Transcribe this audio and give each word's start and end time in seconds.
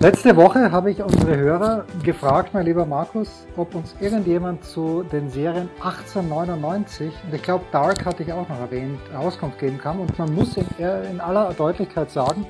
Letzte 0.00 0.36
Woche 0.36 0.70
habe 0.70 0.92
ich 0.92 1.02
unsere 1.02 1.36
Hörer 1.36 1.84
gefragt, 2.04 2.54
mein 2.54 2.66
lieber 2.66 2.86
Markus, 2.86 3.48
ob 3.56 3.74
uns 3.74 3.96
irgendjemand 3.98 4.64
zu 4.64 5.02
den 5.02 5.28
Serien 5.28 5.68
1899 5.80 7.12
und 7.24 7.34
ich 7.34 7.42
glaube 7.42 7.64
Dark 7.72 8.04
hatte 8.04 8.22
ich 8.22 8.32
auch 8.32 8.48
noch 8.48 8.60
erwähnt, 8.60 9.00
Auskunft 9.12 9.58
geben 9.58 9.76
kann. 9.76 9.98
Und 9.98 10.16
man 10.16 10.32
muss 10.32 10.56
in, 10.56 10.66
in 10.78 11.20
aller 11.20 11.52
Deutlichkeit 11.52 12.12
sagen, 12.12 12.46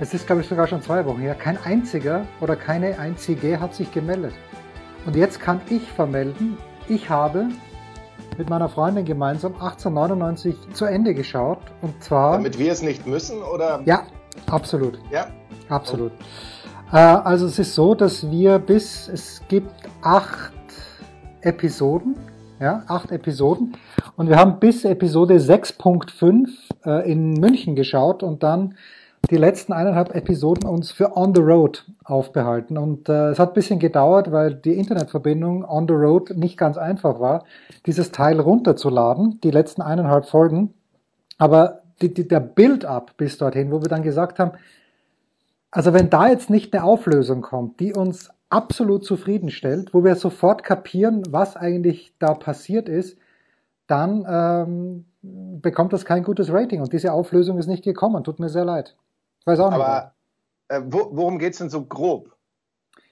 es 0.00 0.12
ist 0.12 0.26
glaube 0.26 0.42
ich 0.42 0.48
sogar 0.48 0.66
schon 0.66 0.82
zwei 0.82 1.06
Wochen 1.06 1.20
her, 1.20 1.36
kein 1.36 1.56
einziger 1.62 2.26
oder 2.40 2.56
keine 2.56 2.98
einzige 2.98 3.60
hat 3.60 3.76
sich 3.76 3.92
gemeldet. 3.92 4.34
Und 5.06 5.14
jetzt 5.14 5.38
kann 5.38 5.60
ich 5.70 5.82
vermelden, 5.92 6.58
ich 6.88 7.08
habe 7.08 7.46
mit 8.36 8.50
meiner 8.50 8.68
Freundin 8.68 9.04
gemeinsam 9.04 9.52
1899 9.52 10.56
zu 10.72 10.86
Ende 10.86 11.14
geschaut 11.14 11.60
und 11.80 12.02
zwar. 12.02 12.32
Damit 12.32 12.58
wir 12.58 12.72
es 12.72 12.82
nicht 12.82 13.06
müssen 13.06 13.40
oder? 13.40 13.82
Ja, 13.84 14.02
absolut. 14.46 14.98
Ja. 15.12 15.28
Absolut. 15.68 16.12
Oh. 16.12 16.61
Äh, 16.92 16.96
also 16.96 17.46
es 17.46 17.58
ist 17.58 17.74
so, 17.74 17.94
dass 17.94 18.30
wir 18.30 18.58
bis, 18.58 19.08
es 19.08 19.42
gibt 19.48 19.72
acht 20.02 20.52
Episoden, 21.40 22.16
ja, 22.60 22.84
acht 22.86 23.10
Episoden. 23.10 23.76
Und 24.16 24.28
wir 24.28 24.36
haben 24.36 24.60
bis 24.60 24.84
Episode 24.84 25.36
6.5 25.36 26.48
äh, 26.84 27.10
in 27.10 27.32
München 27.32 27.74
geschaut 27.74 28.22
und 28.22 28.42
dann 28.42 28.76
die 29.30 29.36
letzten 29.36 29.72
eineinhalb 29.72 30.14
Episoden 30.14 30.68
uns 30.68 30.90
für 30.90 31.16
On 31.16 31.34
the 31.34 31.40
Road 31.40 31.84
aufbehalten. 32.04 32.76
Und 32.76 33.08
äh, 33.08 33.30
es 33.30 33.38
hat 33.38 33.50
ein 33.50 33.54
bisschen 33.54 33.78
gedauert, 33.78 34.30
weil 34.30 34.54
die 34.54 34.74
Internetverbindung 34.74 35.64
On 35.64 35.86
the 35.88 35.94
Road 35.94 36.36
nicht 36.36 36.58
ganz 36.58 36.76
einfach 36.76 37.20
war, 37.20 37.44
dieses 37.86 38.12
Teil 38.12 38.40
runterzuladen, 38.40 39.40
die 39.42 39.50
letzten 39.50 39.80
eineinhalb 39.80 40.26
Folgen. 40.26 40.74
Aber 41.38 41.82
die, 42.00 42.12
die, 42.12 42.26
der 42.26 42.40
Build-up 42.40 43.16
bis 43.16 43.38
dorthin, 43.38 43.70
wo 43.70 43.80
wir 43.80 43.88
dann 43.88 44.02
gesagt 44.02 44.38
haben, 44.38 44.52
also 45.72 45.94
wenn 45.94 46.10
da 46.10 46.28
jetzt 46.28 46.50
nicht 46.50 46.74
eine 46.74 46.84
Auflösung 46.84 47.40
kommt, 47.40 47.80
die 47.80 47.94
uns 47.94 48.30
absolut 48.50 49.04
zufriedenstellt, 49.04 49.94
wo 49.94 50.04
wir 50.04 50.14
sofort 50.14 50.62
kapieren, 50.62 51.22
was 51.30 51.56
eigentlich 51.56 52.14
da 52.18 52.34
passiert 52.34 52.90
ist, 52.90 53.18
dann 53.86 54.26
ähm, 54.28 55.06
bekommt 55.60 55.94
das 55.94 56.04
kein 56.04 56.22
gutes 56.24 56.52
Rating. 56.52 56.82
Und 56.82 56.92
diese 56.92 57.12
Auflösung 57.12 57.58
ist 57.58 57.66
nicht 57.66 57.84
gekommen. 57.84 58.22
Tut 58.22 58.38
mir 58.38 58.50
sehr 58.50 58.66
leid. 58.66 58.96
Ich 59.40 59.46
weiß 59.46 59.60
auch 59.60 59.70
nicht. 59.70 59.80
Aber 59.80 60.12
äh, 60.68 60.82
wo, 60.84 61.08
worum 61.12 61.38
geht 61.38 61.54
es 61.54 61.58
denn 61.58 61.70
so 61.70 61.84
grob? 61.86 62.36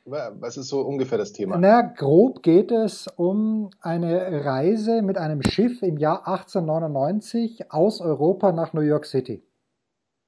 Was 0.04 0.56
ist 0.56 0.68
so 0.68 0.80
ungefähr 0.80 1.18
das 1.18 1.32
Thema? 1.32 1.56
Na, 1.56 1.82
grob 1.82 2.42
geht 2.42 2.72
es 2.72 3.06
um 3.06 3.70
eine 3.80 4.44
Reise 4.44 5.02
mit 5.02 5.16
einem 5.16 5.42
Schiff 5.42 5.82
im 5.82 5.98
Jahr 5.98 6.26
1899 6.26 7.70
aus 7.70 8.00
Europa 8.00 8.52
nach 8.52 8.72
New 8.72 8.80
York 8.80 9.06
City. 9.06 9.42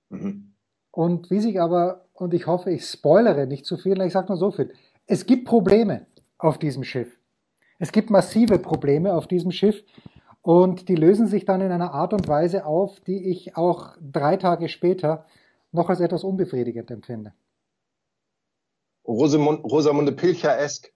Mhm. 0.08 0.51
Und 0.92 1.30
wie 1.30 1.40
sich 1.40 1.60
aber 1.60 2.04
und 2.12 2.34
ich 2.34 2.46
hoffe, 2.46 2.70
ich 2.70 2.84
spoilere 2.84 3.46
nicht 3.46 3.66
zu 3.66 3.76
viel, 3.76 4.00
ich 4.02 4.12
sage 4.12 4.28
nur 4.28 4.36
so 4.36 4.52
viel. 4.52 4.72
Es 5.06 5.26
gibt 5.26 5.46
Probleme 5.46 6.06
auf 6.38 6.58
diesem 6.58 6.84
Schiff. 6.84 7.18
Es 7.78 7.90
gibt 7.90 8.10
massive 8.10 8.58
Probleme 8.60 9.14
auf 9.14 9.26
diesem 9.26 9.50
Schiff 9.50 9.82
und 10.42 10.88
die 10.88 10.94
lösen 10.94 11.26
sich 11.26 11.44
dann 11.44 11.60
in 11.60 11.72
einer 11.72 11.94
Art 11.94 12.12
und 12.12 12.28
Weise 12.28 12.64
auf, 12.66 13.00
die 13.00 13.30
ich 13.30 13.56
auch 13.56 13.96
drei 14.00 14.36
Tage 14.36 14.68
später 14.68 15.24
noch 15.72 15.88
als 15.88 16.00
etwas 16.00 16.22
unbefriedigend 16.22 16.90
empfinde. 16.90 17.32
Rosamund, 19.06 19.64
Rosamunde 19.64 20.12
Pilcher-esk. 20.12 20.92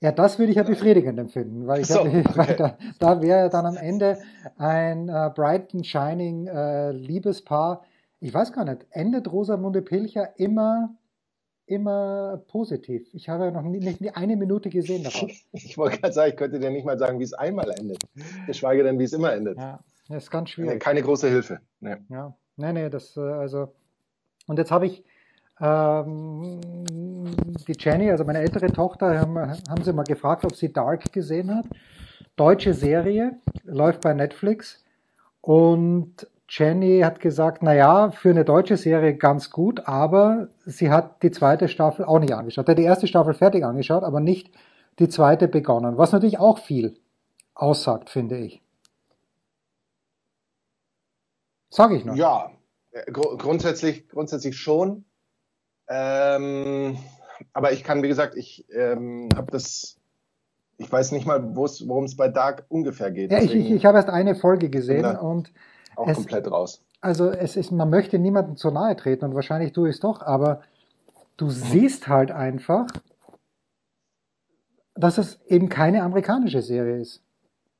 Ja, 0.00 0.10
das 0.10 0.38
würde 0.38 0.50
ich 0.50 0.56
ja 0.56 0.64
befriedigend 0.64 1.18
empfinden, 1.18 1.66
weil, 1.66 1.82
ich 1.82 1.86
so, 1.86 2.00
hab, 2.00 2.06
okay. 2.06 2.24
weil 2.34 2.56
da, 2.56 2.76
da 2.98 3.22
wäre 3.22 3.48
dann 3.48 3.66
am 3.66 3.76
Ende 3.76 4.18
ein 4.58 5.08
äh, 5.08 5.30
bright 5.34 5.72
and 5.74 5.86
shining 5.86 6.48
äh, 6.48 6.90
Liebespaar, 6.90 7.84
ich 8.22 8.32
weiß 8.32 8.52
gar 8.52 8.64
nicht, 8.64 8.86
endet 8.90 9.30
Rosamunde 9.30 9.82
Pilcher 9.82 10.38
immer, 10.38 10.94
immer 11.66 12.40
positiv? 12.46 13.12
Ich 13.12 13.28
habe 13.28 13.46
ja 13.46 13.50
noch 13.50 13.62
nicht, 13.62 14.16
eine 14.16 14.36
Minute 14.36 14.70
gesehen 14.70 15.02
davon. 15.02 15.30
Ich 15.52 15.76
wollte 15.76 15.98
gerade 15.98 16.14
sagen, 16.14 16.30
ich 16.30 16.36
könnte 16.36 16.60
dir 16.60 16.70
nicht 16.70 16.86
mal 16.86 16.98
sagen, 16.98 17.18
wie 17.18 17.24
es 17.24 17.34
einmal 17.34 17.70
endet. 17.70 17.98
Geschweige 18.46 18.84
denn, 18.84 19.00
wie 19.00 19.04
es 19.04 19.12
immer 19.12 19.32
endet. 19.32 19.58
Ja, 19.58 19.80
das 20.08 20.24
ist 20.24 20.30
ganz 20.30 20.50
schwierig. 20.50 20.80
Keine 20.80 21.02
große 21.02 21.28
Hilfe. 21.28 21.60
Nee. 21.80 21.96
Ja, 22.10 22.36
nee, 22.56 22.72
nee, 22.72 22.88
das, 22.88 23.16
äh, 23.16 23.20
also. 23.20 23.74
Und 24.46 24.56
jetzt 24.56 24.70
habe 24.70 24.86
ich 24.86 25.04
ähm, 25.60 26.60
die 27.66 27.76
Jenny, 27.76 28.08
also 28.08 28.24
meine 28.24 28.38
ältere 28.38 28.72
Tochter, 28.72 29.18
haben, 29.18 29.36
haben 29.36 29.82
sie 29.82 29.92
mal 29.92 30.04
gefragt, 30.04 30.44
ob 30.44 30.54
sie 30.54 30.72
Dark 30.72 31.12
gesehen 31.12 31.52
hat. 31.52 31.66
Deutsche 32.36 32.72
Serie, 32.72 33.40
läuft 33.64 34.02
bei 34.02 34.14
Netflix. 34.14 34.84
Und 35.40 36.28
Jenny 36.54 37.00
hat 37.00 37.18
gesagt, 37.20 37.62
na 37.62 37.72
ja, 37.72 38.10
für 38.10 38.28
eine 38.28 38.44
deutsche 38.44 38.76
Serie 38.76 39.16
ganz 39.16 39.48
gut, 39.48 39.88
aber 39.88 40.48
sie 40.66 40.90
hat 40.90 41.22
die 41.22 41.30
zweite 41.30 41.66
Staffel 41.66 42.04
auch 42.04 42.18
nicht 42.18 42.34
angeschaut. 42.34 42.68
Er 42.68 42.72
hat 42.72 42.78
die 42.78 42.84
erste 42.84 43.06
Staffel 43.06 43.32
fertig 43.32 43.64
angeschaut, 43.64 44.02
aber 44.02 44.20
nicht 44.20 44.50
die 44.98 45.08
zweite 45.08 45.48
begonnen. 45.48 45.96
Was 45.96 46.12
natürlich 46.12 46.38
auch 46.38 46.58
viel 46.58 46.98
aussagt, 47.54 48.10
finde 48.10 48.36
ich. 48.36 48.60
Sage 51.70 51.96
ich 51.96 52.04
noch. 52.04 52.16
Ja, 52.16 52.50
gr 53.10 53.38
grundsätzlich, 53.38 54.06
grundsätzlich 54.10 54.58
schon. 54.58 55.06
Ähm, 55.88 56.98
aber 57.54 57.72
ich 57.72 57.82
kann, 57.82 58.02
wie 58.02 58.08
gesagt, 58.08 58.36
ich 58.36 58.66
ähm, 58.74 59.30
habe 59.34 59.50
das, 59.50 59.96
ich 60.76 60.92
weiß 60.92 61.12
nicht 61.12 61.26
mal, 61.26 61.56
worum 61.56 62.04
es 62.04 62.14
bei 62.14 62.28
Dark 62.28 62.66
ungefähr 62.68 63.10
geht. 63.10 63.32
Ja, 63.32 63.40
ich, 63.40 63.54
ich, 63.54 63.70
ich 63.70 63.86
habe 63.86 63.96
erst 63.96 64.10
eine 64.10 64.34
Folge 64.34 64.68
gesehen 64.68 65.16
und 65.16 65.50
auch 65.96 66.08
es, 66.08 66.16
komplett 66.16 66.50
raus. 66.50 66.82
Also 67.00 67.30
es 67.30 67.56
ist, 67.56 67.72
man 67.72 67.90
möchte 67.90 68.18
niemandem 68.18 68.56
zu 68.56 68.70
nahe 68.70 68.96
treten 68.96 69.24
und 69.24 69.34
wahrscheinlich 69.34 69.72
tue 69.72 69.88
ich 69.88 69.96
es 69.96 70.00
doch, 70.00 70.22
aber 70.22 70.62
du 71.36 71.50
siehst 71.50 72.08
halt 72.08 72.30
einfach, 72.30 72.86
dass 74.94 75.18
es 75.18 75.40
eben 75.46 75.68
keine 75.68 76.02
amerikanische 76.02 76.62
Serie 76.62 77.00
ist. 77.00 77.22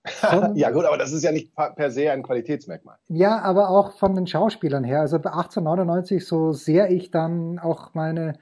ja 0.55 0.71
gut, 0.71 0.85
aber 0.85 0.99
das 0.99 1.13
ist 1.13 1.23
ja 1.23 1.31
nicht 1.31 1.55
per 1.55 1.91
se 1.91 2.11
ein 2.11 2.25
Qualitätsmerkmal. 2.25 2.97
Ja, 3.09 3.39
aber 3.41 3.69
auch 3.69 3.93
von 3.93 4.17
den 4.17 4.27
Schauspielern 4.27 4.83
her. 4.83 5.01
Also 5.01 5.19
bei 5.21 5.31
1899, 5.31 6.27
so 6.27 6.53
sehr 6.53 6.91
ich 6.91 7.13
dann 7.13 7.61
auch 7.61 7.95
meine, 7.95 8.35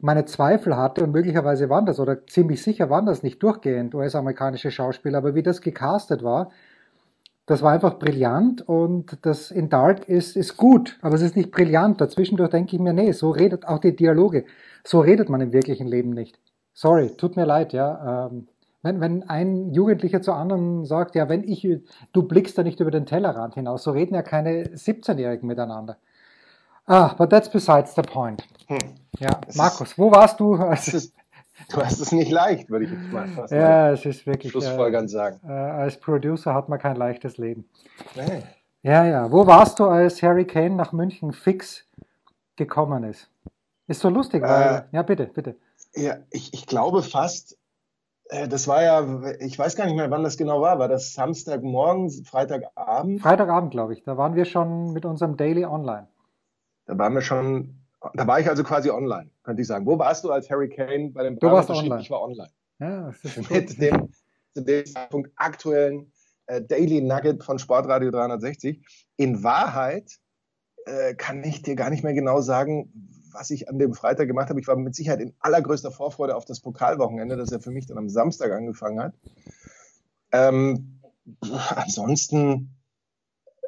meine 0.00 0.24
Zweifel 0.24 0.76
hatte 0.76 1.04
und 1.04 1.12
möglicherweise 1.12 1.70
waren 1.70 1.86
das 1.86 2.00
oder 2.00 2.26
ziemlich 2.26 2.62
sicher 2.62 2.90
waren 2.90 3.06
das 3.06 3.22
nicht 3.22 3.40
durchgehend 3.40 3.94
US-amerikanische 3.94 4.72
Schauspieler, 4.72 5.18
aber 5.18 5.36
wie 5.36 5.44
das 5.44 5.60
gecastet 5.60 6.24
war, 6.24 6.50
das 7.46 7.62
war 7.62 7.72
einfach 7.72 7.98
brillant 7.98 8.68
und 8.68 9.18
das 9.22 9.52
in 9.52 9.68
Dark 9.68 10.08
ist, 10.08 10.36
ist 10.36 10.56
gut, 10.56 10.98
aber 11.00 11.14
es 11.14 11.22
ist 11.22 11.36
nicht 11.36 11.52
brillant. 11.52 12.00
Dazwischendurch 12.00 12.50
denke 12.50 12.74
ich 12.74 12.82
mir, 12.82 12.92
nee, 12.92 13.12
so 13.12 13.30
redet 13.30 13.66
auch 13.66 13.78
die 13.78 13.94
Dialoge. 13.94 14.44
So 14.84 15.00
redet 15.00 15.28
man 15.28 15.40
im 15.40 15.52
wirklichen 15.52 15.86
Leben 15.86 16.10
nicht. 16.10 16.38
Sorry, 16.74 17.10
tut 17.16 17.36
mir 17.36 17.46
leid, 17.46 17.72
ja. 17.72 18.26
Ähm, 18.26 18.48
wenn, 18.82 19.00
wenn 19.00 19.28
ein 19.28 19.72
Jugendlicher 19.72 20.22
zu 20.22 20.32
anderen 20.32 20.84
sagt, 20.84 21.14
ja, 21.14 21.28
wenn 21.28 21.44
ich, 21.44 21.66
du 22.12 22.22
blickst 22.22 22.58
da 22.58 22.62
nicht 22.62 22.80
über 22.80 22.90
den 22.90 23.06
Tellerrand 23.06 23.54
hinaus, 23.54 23.84
so 23.84 23.92
reden 23.92 24.14
ja 24.14 24.22
keine 24.22 24.64
17-Jährigen 24.64 25.46
miteinander. 25.46 25.96
Ah, 26.86 27.14
but 27.16 27.30
that's 27.30 27.50
besides 27.50 27.94
the 27.94 28.02
point. 28.02 28.44
Hm. 28.66 28.78
Ja, 29.18 29.40
Markus, 29.54 29.98
wo 29.98 30.10
warst 30.10 30.38
du? 30.40 30.54
Als, 30.54 31.12
Du 31.70 31.78
hast 31.82 32.00
es 32.00 32.12
nicht 32.12 32.30
leicht, 32.30 32.70
würde 32.70 32.84
ich 32.84 32.90
jetzt 32.90 33.12
mal 33.12 33.26
fast 33.28 33.52
Ja, 33.52 33.90
es 33.90 34.04
ist 34.04 34.26
wirklich. 34.26 34.52
Schlussfolgernd 34.52 35.08
äh, 35.08 35.12
sagen. 35.12 35.40
Äh, 35.46 35.52
als 35.52 35.98
Producer 35.98 36.54
hat 36.54 36.68
man 36.68 36.78
kein 36.78 36.96
leichtes 36.96 37.38
Leben. 37.38 37.68
Nee. 38.14 38.42
Ja, 38.82 39.04
ja. 39.04 39.32
Wo 39.32 39.46
warst 39.46 39.78
du, 39.78 39.86
als 39.86 40.22
Harry 40.22 40.44
Kane 40.44 40.76
nach 40.76 40.92
München 40.92 41.32
fix 41.32 41.86
gekommen 42.56 43.04
ist? 43.04 43.30
Ist 43.86 44.00
so 44.00 44.08
lustig, 44.08 44.42
weil. 44.42 44.86
Äh, 44.92 44.96
ja, 44.96 45.02
bitte, 45.02 45.26
bitte. 45.26 45.56
Ja, 45.94 46.18
ich, 46.30 46.52
ich 46.52 46.66
glaube 46.66 47.02
fast, 47.02 47.56
äh, 48.28 48.48
das 48.48 48.68
war 48.68 48.82
ja, 48.82 49.34
ich 49.40 49.58
weiß 49.58 49.76
gar 49.76 49.86
nicht 49.86 49.96
mehr, 49.96 50.10
wann 50.10 50.22
das 50.22 50.36
genau 50.36 50.60
war. 50.60 50.78
War 50.78 50.88
das 50.88 51.14
Samstagmorgen, 51.14 52.10
Freitagabend? 52.24 53.20
Freitagabend, 53.22 53.70
glaube 53.70 53.94
ich. 53.94 54.02
Da 54.02 54.16
waren 54.16 54.34
wir 54.34 54.44
schon 54.44 54.92
mit 54.92 55.04
unserem 55.04 55.36
Daily 55.36 55.64
online. 55.64 56.08
Da 56.86 56.98
waren 56.98 57.14
wir 57.14 57.22
schon 57.22 57.74
da 58.14 58.26
war 58.26 58.40
ich 58.40 58.48
also 58.48 58.62
quasi 58.64 58.90
online, 58.90 59.30
könnte 59.42 59.62
ich 59.62 59.68
sagen. 59.68 59.86
Wo 59.86 59.98
warst 59.98 60.24
du 60.24 60.30
als 60.30 60.50
Harry 60.50 60.68
Kane 60.68 61.10
bei 61.10 61.22
dem 61.22 61.38
Du 61.38 61.46
warst 61.46 61.70
online. 61.70 62.00
Ich 62.00 62.10
war 62.10 62.22
online. 62.22 62.50
Ja, 62.78 63.12
das 63.22 63.36
ist 63.36 63.50
Mit 63.50 63.80
dem 63.80 64.08
zu 64.54 64.62
dem 64.62 64.86
Zeitpunkt 64.86 65.30
aktuellen 65.36 66.12
äh, 66.46 66.62
Daily 66.62 67.02
Nugget 67.02 67.44
von 67.44 67.58
Sportradio 67.58 68.10
360. 68.10 68.82
In 69.16 69.42
Wahrheit 69.42 70.18
äh, 70.86 71.14
kann 71.14 71.44
ich 71.44 71.62
dir 71.62 71.76
gar 71.76 71.90
nicht 71.90 72.04
mehr 72.04 72.14
genau 72.14 72.40
sagen, 72.40 72.90
was 73.32 73.50
ich 73.50 73.68
an 73.68 73.78
dem 73.78 73.92
Freitag 73.92 74.28
gemacht 74.28 74.48
habe. 74.48 74.60
Ich 74.60 74.66
war 74.66 74.76
mit 74.76 74.94
Sicherheit 74.94 75.20
in 75.20 75.34
allergrößter 75.40 75.90
Vorfreude 75.90 76.36
auf 76.36 76.44
das 76.44 76.60
Pokalwochenende, 76.60 77.36
das 77.36 77.50
ja 77.50 77.58
für 77.58 77.70
mich 77.70 77.86
dann 77.86 77.98
am 77.98 78.08
Samstag 78.08 78.52
angefangen 78.52 79.00
hat. 79.00 79.14
Ähm, 80.32 81.00
ansonsten 81.74 82.70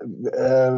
äh, 0.00 0.70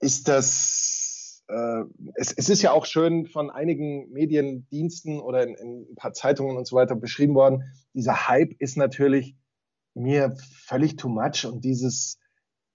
ist 0.00 0.28
das, 0.28 1.07
äh, 1.48 1.84
es, 2.14 2.32
es, 2.32 2.48
ist 2.48 2.62
ja 2.62 2.72
auch 2.72 2.86
schön 2.86 3.26
von 3.26 3.50
einigen 3.50 4.10
Mediendiensten 4.12 5.20
oder 5.20 5.42
in, 5.42 5.54
in, 5.54 5.86
ein 5.90 5.94
paar 5.96 6.12
Zeitungen 6.12 6.56
und 6.56 6.66
so 6.66 6.76
weiter 6.76 6.94
beschrieben 6.94 7.34
worden. 7.34 7.64
Dieser 7.94 8.28
Hype 8.28 8.54
ist 8.58 8.76
natürlich 8.76 9.34
mir 9.94 10.36
völlig 10.66 10.96
too 10.96 11.08
much 11.08 11.46
und 11.46 11.64
dieses, 11.64 12.18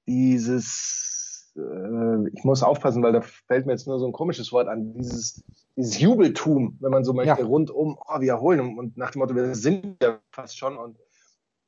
dieses, 0.08 1.54
äh, 1.56 2.30
ich 2.34 2.44
muss 2.44 2.64
aufpassen, 2.64 3.04
weil 3.04 3.14
da 3.14 3.22
fällt 3.22 3.66
mir 3.66 3.74
jetzt 3.74 3.88
nur 3.88 4.00
so 4.00 4.08
ein 4.08 4.12
komisches 4.12 4.52
Wort 4.52 4.68
an, 4.68 4.94
dieses, 4.96 5.44
dieses 5.78 6.00
Jubeltum, 6.00 6.78
wenn 6.82 6.92
man 6.92 7.04
so 7.04 7.14
möchte, 7.14 7.42
ja. 7.42 7.46
rundum, 7.48 7.98
oh, 8.08 8.22
wir 8.22 8.42
holen 8.42 8.78
und 8.78 8.98
nach 8.98 9.12
dem 9.12 9.20
Motto, 9.20 9.36
wir 9.36 9.56
sind 9.56 10.02
ja 10.02 10.20
fast 10.32 10.58
schon 10.58 10.78
und 10.78 10.98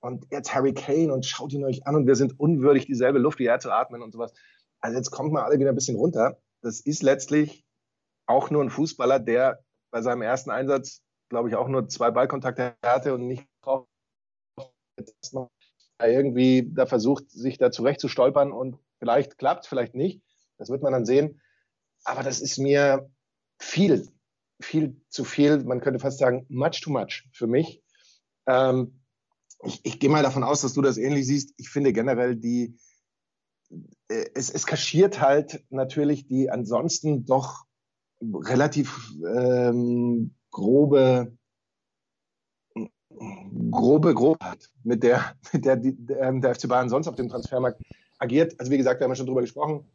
und 0.02 0.28
jetzt 0.31 0.54
Harry 0.54 0.74
Kane 0.74 1.12
und 1.12 1.25
schaut 1.25 1.52
ihn 1.52 1.63
euch 1.63 1.88
an 1.88 1.96
und 1.96 2.06
wir 2.06 2.16
sind 2.16 2.40
unwürdig, 2.40 2.86
dieselbe 2.86 3.18
Luft 3.18 3.40
wie 3.40 3.48
er 3.48 3.57
zu 3.57 3.72
atmen 3.72 4.04
und 4.04 4.12
sowas. 4.12 4.34
Also 4.80 4.98
jetzt 4.98 5.10
kommt 5.10 5.34
mal 5.34 5.42
alle 5.42 5.57
wieder 5.57 5.69
ein 5.69 5.75
bisschen 5.75 5.98
runter. 5.98 6.38
Das 6.65 6.79
ist 6.79 7.03
letztlich 7.03 7.63
auch 8.25 8.50
nur 8.50 8.63
ein 8.63 8.71
Fußballer, 8.71 9.19
der 9.19 9.63
bei 9.91 10.01
seinem 10.01 10.23
ersten 10.23 10.50
Einsatz, 10.50 11.03
glaube 11.29 11.47
ich, 11.47 11.56
auch 11.56 11.67
nur 11.67 11.88
zwei 11.89 12.09
Ballkontakte 12.09 12.75
hatte 12.83 13.13
und 13.13 13.27
nicht 13.27 13.45
irgendwie 16.00 16.67
da 16.73 16.88
versucht, 16.88 17.29
sich 17.29 17.59
da 17.59 17.69
zurechtzustolpern 17.69 18.51
und 18.51 18.79
vielleicht 18.97 19.38
klappt, 19.38 19.67
vielleicht 19.67 19.94
nicht. 19.94 20.23
Das 20.57 20.69
wird 20.69 20.81
man 20.81 20.94
dann 20.94 21.06
sehen. 21.06 21.39
Aber 22.03 22.23
das 22.23 22.41
ist 22.41 22.57
mir 22.57 23.11
viel, 23.59 24.09
viel 24.59 25.00
zu 25.09 25.23
viel. 25.23 25.63
Man 25.63 25.81
könnte 25.81 26.00
fast 26.00 26.18
sagen, 26.18 26.47
much 26.50 26.81
too 26.81 26.89
much 26.89 27.29
für 27.31 27.45
mich. 27.45 27.83
Ähm, 28.47 29.01
ich, 29.63 29.81
ich 29.83 30.00
gehe 30.00 30.09
mal 30.09 30.23
davon 30.23 30.44
aus, 30.44 30.61
dass 30.61 30.73
du 30.73 30.81
das 30.81 30.97
ähnlich 30.97 31.27
siehst. 31.27 31.53
Ich 31.57 31.69
finde 31.69 31.94
generell 31.94 32.35
die, 32.35 32.75
es, 34.07 34.50
es 34.50 34.65
kaschiert 34.65 35.21
halt 35.21 35.63
natürlich 35.69 36.27
die 36.27 36.50
ansonsten 36.50 37.25
doch 37.25 37.65
relativ 38.21 39.12
ähm, 39.25 40.35
grobe 40.51 41.31
grobe 43.71 44.13
Grobheit, 44.13 44.69
mit 44.83 45.03
der, 45.03 45.35
mit 45.53 45.65
der 45.65 45.81
ähm, 46.21 46.41
der 46.41 46.56
FC 46.56 46.67
Bayern 46.67 46.89
sonst 46.89 47.07
auf 47.07 47.15
dem 47.15 47.29
Transfermarkt 47.29 47.81
agiert. 48.19 48.59
Also 48.59 48.71
wie 48.71 48.77
gesagt, 48.77 49.00
wir 49.00 49.06
haben 49.06 49.12
ja 49.12 49.15
schon 49.15 49.27
drüber 49.27 49.41
gesprochen. 49.41 49.85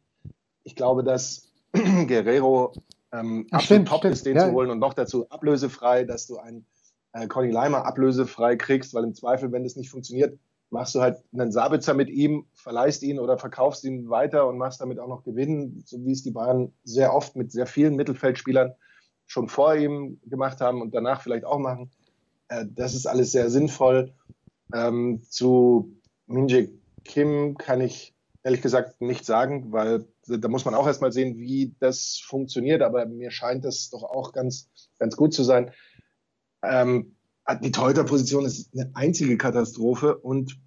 Ich 0.65 0.77
glaube, 0.77 1.05
dass 1.05 1.51
Guerrero 1.73 2.73
ähm, 3.13 3.47
Ach, 3.51 3.59
absolut 3.59 3.65
stimmt, 3.65 3.89
top 3.89 3.99
stimmt. 4.01 4.15
ist, 4.15 4.27
den 4.27 4.37
ja. 4.37 4.47
zu 4.47 4.53
holen 4.53 4.71
und 4.71 4.79
noch 4.79 4.95
dazu 4.95 5.29
ablösefrei, 5.31 6.05
dass 6.05 6.27
du 6.27 6.39
einen 6.39 6.67
äh, 7.13 7.27
Conny 7.27 7.51
Leimer 7.51 7.87
ablösefrei 7.87 8.57
kriegst, 8.57 8.95
weil 8.95 9.05
im 9.05 9.15
Zweifel, 9.15 9.51
wenn 9.53 9.65
das 9.65 9.77
nicht 9.77 9.91
funktioniert, 9.91 10.39
machst 10.71 10.95
du 10.95 11.01
halt 11.01 11.19
einen 11.33 11.53
Sabitzer 11.53 11.95
mit 11.95 12.09
ihm, 12.09 12.47
verleihst 12.55 13.03
ihn 13.03 13.19
oder 13.19 13.39
verkaufst 13.39 13.85
ihn 13.85 14.09
weiter 14.09 14.47
und 14.47 14.59
machst 14.59 14.81
damit 14.81 14.99
auch 14.99 15.09
noch 15.09 15.25
Gewinn, 15.25 15.83
so 15.85 16.05
wie 16.05 16.13
es 16.13 16.23
die 16.23 16.31
Bayern 16.31 16.73
sehr 16.85 17.15
oft 17.15 17.37
mit 17.37 17.53
sehr 17.53 17.67
vielen 17.67 17.97
Mittelfeldspielern 17.97 18.73
schon 19.27 19.49
vor 19.49 19.75
ihm 19.75 20.21
gemacht 20.27 20.61
haben 20.61 20.81
und 20.81 20.95
danach 20.95 21.23
vielleicht 21.23 21.45
auch 21.45 21.59
machen. 21.59 21.91
Äh, 22.49 22.67
das 22.69 22.95
ist 22.95 23.07
alles 23.07 23.33
sehr 23.33 23.51
sinnvoll. 23.51 24.13
Ähm, 24.73 25.23
zu 25.29 25.97
Minje 26.27 26.71
Kim 27.05 27.57
kann 27.57 27.81
ich 27.81 28.15
ehrlich 28.43 28.63
gesagt 28.63 29.01
nicht 29.01 29.25
sagen, 29.25 29.73
weil 29.73 30.07
da 30.27 30.49
muss 30.49 30.65
man 30.65 30.75
auch 30.75 30.87
erstmal 30.87 31.13
sehen, 31.13 31.39
wie 31.39 31.75
das 31.81 32.21
funktioniert. 32.25 32.83
Aber 32.83 33.07
mir 33.07 33.31
scheint 33.31 33.65
das 33.65 33.91
doch 33.91 34.03
auch 34.03 34.33
ganz, 34.33 34.69
ganz 34.99 35.17
gut 35.17 35.35
zu 35.35 35.43
sein. 35.43 35.73
Ähm, 36.63 37.17
die 37.55 37.71
Torhüter-Position 37.71 38.45
ist 38.45 38.71
eine 38.75 38.91
einzige 38.95 39.37
Katastrophe 39.37 40.17
und 40.17 40.59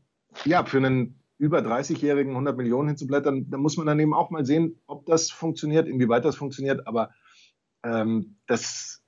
ja, 0.45 0.65
für 0.65 0.77
einen 0.77 1.19
über 1.37 1.59
30-Jährigen 1.59 2.31
100 2.31 2.55
Millionen 2.55 2.89
hinzublättern, 2.89 3.49
da 3.49 3.57
muss 3.57 3.77
man 3.77 3.85
dann 3.87 3.99
eben 3.99 4.13
auch 4.13 4.29
mal 4.29 4.45
sehen, 4.45 4.79
ob 4.87 5.05
das 5.05 5.29
funktioniert, 5.29 5.87
inwieweit 5.87 6.25
das 6.25 6.35
funktioniert, 6.35 6.87
aber 6.87 7.09
ähm, 7.83 8.37
das, 8.47 9.01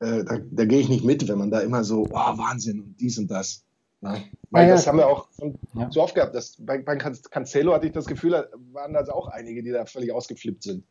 äh, 0.00 0.24
da, 0.24 0.38
da 0.50 0.64
gehe 0.64 0.80
ich 0.80 0.88
nicht 0.88 1.04
mit, 1.04 1.26
wenn 1.28 1.38
man 1.38 1.50
da 1.50 1.60
immer 1.60 1.84
so, 1.84 2.06
oh, 2.10 2.12
Wahnsinn 2.12 2.80
und 2.80 3.00
dies 3.00 3.18
und 3.18 3.30
das. 3.30 3.64
Ja. 4.00 4.16
Weil 4.50 4.68
ja, 4.68 4.74
das 4.74 4.84
ja. 4.84 4.92
haben 4.92 4.98
wir 4.98 5.08
auch 5.08 5.28
so 5.90 6.02
oft 6.02 6.14
gehabt. 6.14 6.34
Das, 6.34 6.56
bei, 6.58 6.78
bei 6.78 6.96
Cancelo 6.96 7.72
hatte 7.72 7.86
ich 7.86 7.92
das 7.92 8.06
Gefühl, 8.06 8.48
waren 8.72 8.94
also 8.94 9.12
auch 9.12 9.28
einige, 9.28 9.62
die 9.62 9.70
da 9.70 9.86
völlig 9.86 10.12
ausgeflippt 10.12 10.62
sind. 10.62 10.84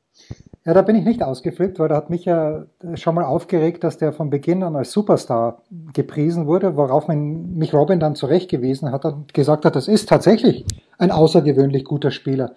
Ja, 0.68 0.74
da 0.74 0.82
bin 0.82 0.98
ich 0.98 1.06
nicht 1.06 1.24
ausgeflippt, 1.24 1.80
weil 1.80 1.88
da 1.88 1.96
hat 1.96 2.10
mich 2.10 2.26
ja 2.26 2.66
schon 2.96 3.16
mal 3.16 3.24
aufgeregt, 3.24 3.86
dass 3.86 3.98
der 3.98 4.12
von 4.12 4.30
Beginn 4.30 4.64
an 4.64 4.76
als 4.76 4.92
Superstar 4.92 5.62
gepriesen 5.94 6.46
wurde, 6.46 6.76
worauf 6.76 7.08
mich 7.08 7.74
Robin 7.74 8.02
dann 8.02 8.16
zurechtgewiesen 8.16 8.92
hat 8.92 9.06
und 9.06 9.34
gesagt 9.34 9.64
hat, 9.64 9.78
das 9.78 9.88
ist 9.88 10.10
tatsächlich 10.10 10.66
ein 10.98 11.12
außergewöhnlich 11.12 11.86
guter 11.86 12.12
Spieler, 12.12 12.52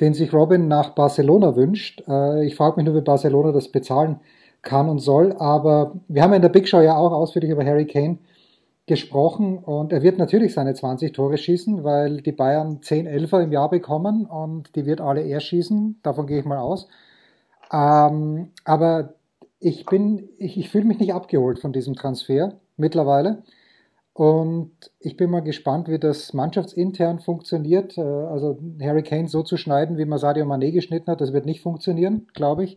den 0.00 0.12
sich 0.12 0.34
Robin 0.34 0.68
nach 0.68 0.90
Barcelona 0.90 1.56
wünscht. 1.56 2.02
Äh, 2.06 2.44
ich 2.44 2.56
frage 2.56 2.76
mich 2.76 2.84
nur, 2.84 2.94
wie 2.94 3.00
Barcelona 3.00 3.52
das 3.52 3.68
bezahlen 3.68 4.20
kann 4.60 4.90
und 4.90 4.98
soll, 4.98 5.34
aber 5.38 5.92
wir 6.08 6.22
haben 6.22 6.34
in 6.34 6.42
der 6.42 6.50
Big 6.50 6.68
Show 6.68 6.80
ja 6.82 6.94
auch 6.96 7.12
ausführlich 7.12 7.50
über 7.50 7.64
Harry 7.64 7.86
Kane 7.86 8.18
gesprochen 8.86 9.58
und 9.58 9.92
er 9.92 10.02
wird 10.02 10.18
natürlich 10.18 10.54
seine 10.54 10.74
20 10.74 11.12
Tore 11.12 11.38
schießen, 11.38 11.82
weil 11.82 12.22
die 12.22 12.32
Bayern 12.32 12.82
10 12.82 13.06
Elfer 13.06 13.42
im 13.42 13.52
Jahr 13.52 13.68
bekommen 13.68 14.26
und 14.26 14.76
die 14.76 14.86
wird 14.86 15.00
alle 15.00 15.22
er 15.22 15.40
schießen, 15.40 16.00
davon 16.02 16.26
gehe 16.26 16.38
ich 16.38 16.44
mal 16.44 16.58
aus. 16.58 16.88
Ähm, 17.72 18.52
aber 18.64 19.14
ich 19.58 19.86
bin, 19.86 20.28
ich, 20.38 20.56
ich 20.56 20.70
fühle 20.70 20.84
mich 20.84 21.00
nicht 21.00 21.14
abgeholt 21.14 21.58
von 21.58 21.72
diesem 21.72 21.94
Transfer 21.96 22.52
mittlerweile. 22.76 23.42
Und 24.12 24.72
ich 24.98 25.18
bin 25.18 25.30
mal 25.30 25.42
gespannt, 25.42 25.88
wie 25.88 25.98
das 25.98 26.32
mannschaftsintern 26.32 27.18
funktioniert. 27.18 27.98
Äh, 27.98 28.02
also 28.02 28.58
Harry 28.80 29.02
Kane 29.02 29.28
so 29.28 29.42
zu 29.42 29.56
schneiden, 29.56 29.98
wie 29.98 30.06
man 30.06 30.18
Sadio 30.18 30.46
Mané 30.46 30.72
geschnitten 30.72 31.10
hat, 31.10 31.20
das 31.20 31.32
wird 31.32 31.44
nicht 31.44 31.60
funktionieren, 31.60 32.26
glaube 32.34 32.64
ich. 32.64 32.76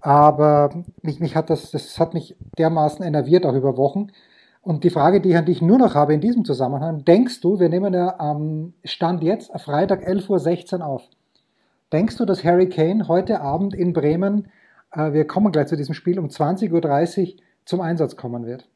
Aber 0.00 0.84
mich, 1.02 1.20
mich 1.20 1.36
hat 1.36 1.48
das, 1.48 1.70
das 1.70 1.98
hat 1.98 2.12
mich 2.12 2.36
dermaßen 2.58 3.04
enerviert, 3.04 3.46
auch 3.46 3.54
über 3.54 3.76
Wochen. 3.76 4.08
Und 4.60 4.84
die 4.84 4.90
Frage, 4.90 5.20
die 5.20 5.30
ich 5.30 5.36
an 5.36 5.46
dich 5.46 5.62
nur 5.62 5.78
noch 5.78 5.94
habe 5.94 6.14
in 6.14 6.20
diesem 6.20 6.44
Zusammenhang, 6.44 7.04
denkst 7.04 7.40
du, 7.40 7.60
wir 7.60 7.68
nehmen 7.68 7.94
ja 7.94 8.18
am 8.18 8.74
Stand 8.84 9.22
jetzt, 9.22 9.50
Freitag 9.60 10.06
11.16 10.06 10.78
Uhr 10.80 10.86
auf, 10.86 11.02
denkst 11.92 12.16
du, 12.16 12.24
dass 12.24 12.44
Harry 12.44 12.68
Kane 12.68 13.08
heute 13.08 13.40
Abend 13.40 13.74
in 13.74 13.92
Bremen, 13.92 14.48
äh, 14.92 15.12
wir 15.12 15.26
kommen 15.26 15.52
gleich 15.52 15.68
zu 15.68 15.76
diesem 15.76 15.94
Spiel, 15.94 16.18
um 16.18 16.26
20.30 16.26 17.34
Uhr 17.34 17.42
zum 17.64 17.80
Einsatz 17.80 18.16
kommen 18.16 18.46
wird? 18.46 18.68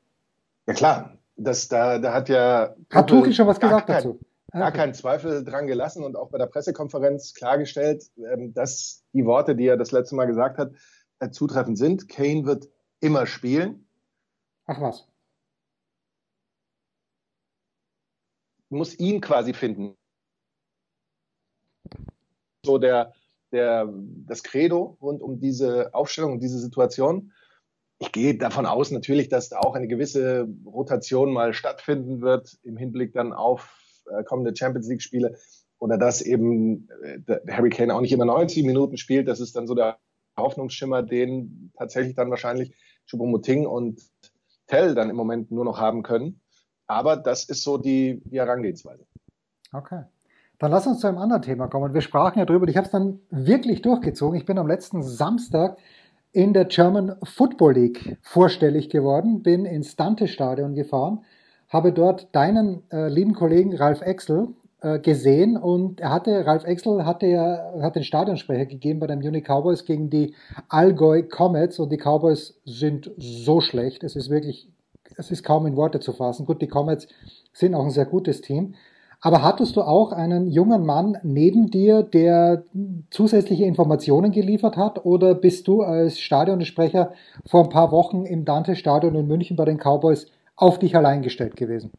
Ja 0.66 0.74
klar, 0.74 1.18
das, 1.36 1.68
da, 1.68 1.98
da 1.98 2.14
hat 2.14 2.28
ja... 2.28 2.74
Hat 2.90 3.10
Tuchel 3.10 3.32
schon 3.32 3.46
was 3.46 3.60
gesagt 3.60 3.86
kein, 3.86 3.96
dazu? 3.96 4.20
Gar 4.52 4.68
okay. 4.68 4.76
keinen 4.76 4.94
Zweifel 4.94 5.44
dran 5.44 5.66
gelassen 5.66 6.04
und 6.04 6.14
auch 6.14 6.30
bei 6.30 6.38
der 6.38 6.46
Pressekonferenz 6.46 7.34
klargestellt, 7.34 8.04
ähm, 8.18 8.52
dass 8.54 9.02
die 9.12 9.24
Worte, 9.24 9.56
die 9.56 9.66
er 9.66 9.76
das 9.76 9.92
letzte 9.92 10.14
Mal 10.14 10.26
gesagt 10.26 10.58
hat, 10.58 10.72
äh, 11.20 11.30
zutreffend 11.30 11.78
sind. 11.78 12.08
Kane 12.08 12.44
wird 12.44 12.68
immer 13.00 13.26
spielen. 13.26 13.86
Ach 14.66 14.80
was. 14.80 15.08
Muss 18.72 18.98
ihn 18.98 19.20
quasi 19.20 19.54
finden. 19.54 19.94
So 22.64 22.78
der, 22.78 23.12
der, 23.50 23.92
das 24.26 24.42
Credo 24.42 24.96
rund 25.00 25.22
um 25.22 25.40
diese 25.40 25.94
Aufstellung 25.94 26.40
diese 26.40 26.58
Situation. 26.58 27.32
Ich 27.98 28.10
gehe 28.12 28.36
davon 28.36 28.66
aus 28.66 28.90
natürlich, 28.90 29.28
dass 29.28 29.48
da 29.48 29.58
auch 29.58 29.74
eine 29.74 29.86
gewisse 29.86 30.48
Rotation 30.66 31.32
mal 31.32 31.54
stattfinden 31.54 32.20
wird 32.20 32.58
im 32.62 32.76
Hinblick 32.76 33.12
dann 33.12 33.32
auf 33.32 34.02
äh, 34.10 34.24
kommende 34.24 34.56
Champions 34.56 34.88
League 34.88 35.02
Spiele 35.02 35.38
oder 35.78 35.98
dass 35.98 36.22
eben 36.22 36.88
äh, 37.02 37.38
Harry 37.50 37.70
Kane 37.70 37.94
auch 37.94 38.00
nicht 38.00 38.12
immer 38.12 38.24
90 38.24 38.64
Minuten 38.64 38.96
spielt. 38.96 39.28
Das 39.28 39.40
ist 39.40 39.54
dann 39.54 39.66
so 39.66 39.74
der 39.74 39.98
Hoffnungsschimmer, 40.36 41.02
den 41.02 41.72
tatsächlich 41.76 42.14
dann 42.14 42.30
wahrscheinlich 42.30 42.74
Choupo-Moting 43.06 43.66
und 43.66 44.00
Tell 44.66 44.94
dann 44.94 45.10
im 45.10 45.16
Moment 45.16 45.50
nur 45.50 45.64
noch 45.64 45.78
haben 45.78 46.02
können. 46.02 46.40
Aber 46.86 47.16
das 47.16 47.44
ist 47.44 47.62
so 47.62 47.78
die, 47.78 48.22
die 48.24 48.38
Herangehensweise. 48.38 49.04
Okay. 49.72 50.02
Dann 50.58 50.70
lass 50.70 50.86
uns 50.86 51.00
zu 51.00 51.08
einem 51.08 51.18
anderen 51.18 51.42
Thema 51.42 51.66
kommen. 51.66 51.92
Wir 51.92 52.02
sprachen 52.02 52.38
ja 52.38 52.44
drüber, 52.44 52.68
ich 52.68 52.76
habe 52.76 52.86
es 52.86 52.92
dann 52.92 53.18
wirklich 53.30 53.82
durchgezogen. 53.82 54.38
Ich 54.38 54.46
bin 54.46 54.58
am 54.58 54.68
letzten 54.68 55.02
Samstag 55.02 55.76
in 56.32 56.52
der 56.52 56.66
German 56.66 57.16
Football 57.24 57.74
League 57.74 58.16
vorstellig 58.22 58.88
geworden, 58.88 59.42
bin 59.42 59.64
ins 59.64 59.96
Dante-Stadion 59.96 60.74
gefahren, 60.74 61.24
habe 61.68 61.92
dort 61.92 62.34
deinen 62.34 62.82
äh, 62.90 63.08
lieben 63.08 63.34
Kollegen 63.34 63.74
Ralf 63.76 64.02
Exel 64.02 64.48
äh, 64.80 64.98
gesehen 64.98 65.56
und 65.56 66.00
er 66.00 66.10
hatte, 66.10 66.46
Ralf 66.46 66.64
Exel 66.64 67.04
hatte 67.04 67.26
ja, 67.26 67.72
hat 67.82 67.96
den 67.96 68.04
Stadionsprecher 68.04 68.66
gegeben 68.66 69.00
bei 69.00 69.06
den 69.06 69.18
Munich 69.18 69.44
Cowboys 69.44 69.84
gegen 69.84 70.10
die 70.10 70.34
Allgäu 70.68 71.22
Comets 71.22 71.78
und 71.78 71.90
die 71.90 71.98
Cowboys 71.98 72.60
sind 72.64 73.10
so 73.16 73.60
schlecht. 73.60 74.04
Es 74.04 74.16
ist 74.16 74.30
wirklich 74.30 74.68
es 75.16 75.30
ist 75.30 75.42
kaum 75.42 75.66
in 75.66 75.76
Worte 75.76 76.00
zu 76.00 76.12
fassen. 76.12 76.46
Gut, 76.46 76.62
die 76.62 76.68
Comets 76.68 77.08
sind 77.52 77.74
auch 77.74 77.84
ein 77.84 77.90
sehr 77.90 78.06
gutes 78.06 78.40
Team. 78.40 78.74
Aber 79.24 79.42
hattest 79.42 79.76
du 79.76 79.82
auch 79.82 80.10
einen 80.10 80.48
jungen 80.48 80.84
Mann 80.84 81.16
neben 81.22 81.70
dir, 81.70 82.02
der 82.02 82.64
zusätzliche 83.10 83.64
Informationen 83.64 84.32
geliefert 84.32 84.76
hat? 84.76 85.04
Oder 85.04 85.36
bist 85.36 85.68
du 85.68 85.82
als 85.82 86.18
Stadionsprecher 86.18 87.12
vor 87.46 87.62
ein 87.62 87.68
paar 87.68 87.92
Wochen 87.92 88.26
im 88.26 88.44
Dante-Stadion 88.44 89.14
in 89.14 89.28
München 89.28 89.56
bei 89.56 89.64
den 89.64 89.78
Cowboys 89.78 90.26
auf 90.56 90.80
dich 90.80 90.96
allein 90.96 91.22
gestellt 91.22 91.54
gewesen? 91.54 91.92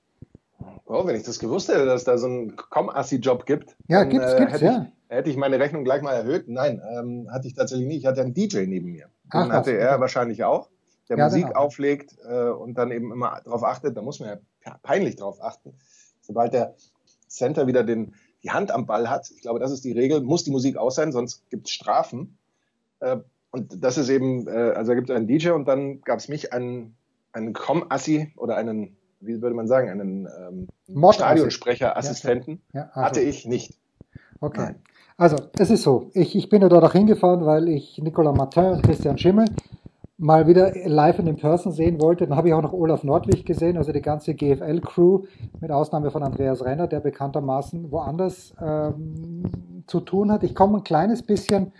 Oh, 0.85 1.07
wenn 1.07 1.15
ich 1.15 1.23
das 1.23 1.39
gewusst 1.39 1.69
hätte, 1.69 1.85
dass 1.85 2.03
da 2.03 2.17
so 2.17 2.27
einen 2.27 2.57
Com-Assi-Job 2.57 3.45
gibt. 3.45 3.77
Ja, 3.87 4.01
dann, 4.01 4.09
gibt's, 4.09 4.33
äh, 4.33 4.39
gibt's, 4.39 4.53
hätte 4.55 4.65
ja. 4.65 4.87
Ich, 5.09 5.15
hätte 5.15 5.29
ich 5.29 5.37
meine 5.37 5.59
Rechnung 5.59 5.85
gleich 5.85 6.01
mal 6.01 6.11
erhöht. 6.11 6.49
Nein, 6.49 6.81
ähm, 6.97 7.29
hatte 7.31 7.47
ich 7.47 7.53
tatsächlich 7.53 7.87
nicht. 7.87 7.97
Ich 7.99 8.05
hatte 8.05 8.21
einen 8.21 8.33
DJ 8.33 8.65
neben 8.65 8.91
mir. 8.91 9.05
Den 9.33 9.41
Ach, 9.43 9.49
hatte 9.49 9.71
er 9.71 10.01
wahrscheinlich 10.01 10.43
auch, 10.43 10.69
der 11.09 11.17
ja, 11.17 11.25
Musik 11.25 11.47
genau. 11.47 11.59
auflegt 11.59 12.15
äh, 12.27 12.49
und 12.49 12.77
dann 12.77 12.91
eben 12.91 13.11
immer 13.11 13.41
darauf 13.43 13.63
achtet. 13.63 13.97
Da 13.97 14.01
muss 14.01 14.19
man 14.19 14.39
ja 14.65 14.77
peinlich 14.81 15.15
drauf 15.15 15.41
achten. 15.41 15.73
Sobald 16.21 16.53
der 16.53 16.75
Center 17.27 17.67
wieder 17.67 17.83
den, 17.83 18.13
die 18.43 18.51
Hand 18.51 18.71
am 18.71 18.85
Ball 18.85 19.09
hat, 19.09 19.29
ich 19.31 19.41
glaube, 19.41 19.59
das 19.59 19.71
ist 19.71 19.83
die 19.83 19.91
Regel, 19.91 20.21
muss 20.21 20.43
die 20.43 20.51
Musik 20.51 20.77
aus 20.77 20.95
sein, 20.95 21.11
sonst 21.11 21.49
gibt 21.49 21.67
es 21.67 21.73
Strafen. 21.73 22.37
Äh, 22.99 23.17
und 23.51 23.83
das 23.83 23.97
ist 23.97 24.09
eben, 24.09 24.47
äh, 24.47 24.73
also 24.75 24.91
da 24.91 24.95
gibt 24.95 25.09
es 25.09 25.15
einen 25.15 25.27
DJ 25.27 25.49
und 25.51 25.67
dann 25.67 26.01
gab 26.01 26.19
es 26.19 26.27
mich, 26.27 26.53
einen, 26.53 26.95
einen 27.33 27.53
Com-Assi 27.53 28.33
oder 28.37 28.55
einen 28.55 28.97
wie 29.25 29.41
würde 29.41 29.55
man 29.55 29.67
sagen, 29.67 29.89
einen 29.89 30.27
ähm, 30.39 31.11
Stadionsprecherassistenten 31.11 32.61
ja, 32.73 32.81
ja, 32.81 32.87
also. 32.87 33.01
hatte 33.01 33.21
ich 33.21 33.45
nicht. 33.45 33.73
Okay. 34.39 34.61
Nein. 34.61 34.75
Also, 35.15 35.37
es 35.57 35.69
ist 35.69 35.83
so, 35.83 36.09
ich, 36.13 36.35
ich 36.35 36.49
bin 36.49 36.61
ja 36.61 36.69
dort 36.69 36.83
auch 36.83 36.91
hingefahren, 36.91 37.45
weil 37.45 37.69
ich 37.69 37.99
Nicolas 37.99 38.35
Martin 38.35 38.65
und 38.65 38.83
Christian 38.83 39.17
Schimmel 39.17 39.45
mal 40.17 40.47
wieder 40.47 40.71
live 40.85 41.19
in 41.19 41.35
Person 41.35 41.71
sehen 41.71 41.99
wollte. 42.01 42.27
Dann 42.27 42.37
habe 42.37 42.47
ich 42.47 42.53
auch 42.53 42.61
noch 42.61 42.73
Olaf 42.73 43.03
Nordwig 43.03 43.45
gesehen, 43.45 43.77
also 43.77 43.91
die 43.91 44.01
ganze 44.01 44.33
GFL-Crew, 44.33 45.23
mit 45.59 45.71
Ausnahme 45.71 46.11
von 46.11 46.23
Andreas 46.23 46.63
Renner, 46.63 46.87
der 46.87 46.99
bekanntermaßen 46.99 47.91
woanders 47.91 48.53
ähm, 48.61 49.43
zu 49.87 49.99
tun 49.99 50.31
hat. 50.31 50.43
Ich 50.43 50.55
komme 50.55 50.77
ein 50.77 50.83
kleines 50.83 51.23
bisschen 51.23 51.71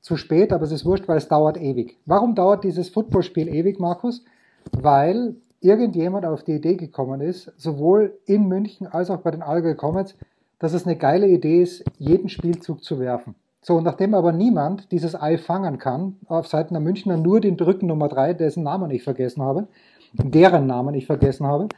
zu 0.00 0.16
spät, 0.16 0.52
aber 0.52 0.64
es 0.64 0.72
ist 0.72 0.84
wurscht, 0.84 1.06
weil 1.06 1.18
es 1.18 1.28
dauert 1.28 1.60
ewig. 1.60 1.98
Warum 2.06 2.34
dauert 2.34 2.64
dieses 2.64 2.88
Footballspiel 2.88 3.48
ewig, 3.48 3.78
Markus? 3.78 4.24
Weil 4.72 5.36
irgendjemand 5.60 6.26
auf 6.26 6.42
die 6.42 6.54
Idee 6.54 6.76
gekommen 6.76 7.20
ist, 7.20 7.52
sowohl 7.56 8.18
in 8.26 8.48
München 8.48 8.86
als 8.86 9.10
auch 9.10 9.18
bei 9.18 9.30
den 9.30 9.42
Allgäu 9.42 9.74
Comets, 9.74 10.16
dass 10.58 10.72
es 10.72 10.86
eine 10.86 10.96
geile 10.96 11.28
Idee 11.28 11.62
ist, 11.62 11.84
jeden 11.98 12.28
Spielzug 12.28 12.82
zu 12.82 12.98
werfen. 12.98 13.34
So, 13.62 13.80
nachdem 13.80 14.14
aber 14.14 14.32
niemand 14.32 14.90
dieses 14.90 15.14
Ei 15.14 15.38
fangen 15.38 15.78
kann, 15.78 16.16
auf 16.26 16.48
Seiten 16.48 16.74
der 16.74 16.80
Münchner 16.80 17.16
nur 17.16 17.40
den 17.40 17.56
Drücken 17.56 17.86
Nummer 17.86 18.08
drei, 18.08 18.34
dessen 18.34 18.64
Namen 18.64 18.90
ich 18.90 19.04
vergessen 19.04 19.42
habe, 19.42 19.68
deren 20.12 20.66
Namen 20.66 20.94
ich 20.94 21.06
vergessen 21.06 21.46
habe, 21.46 21.68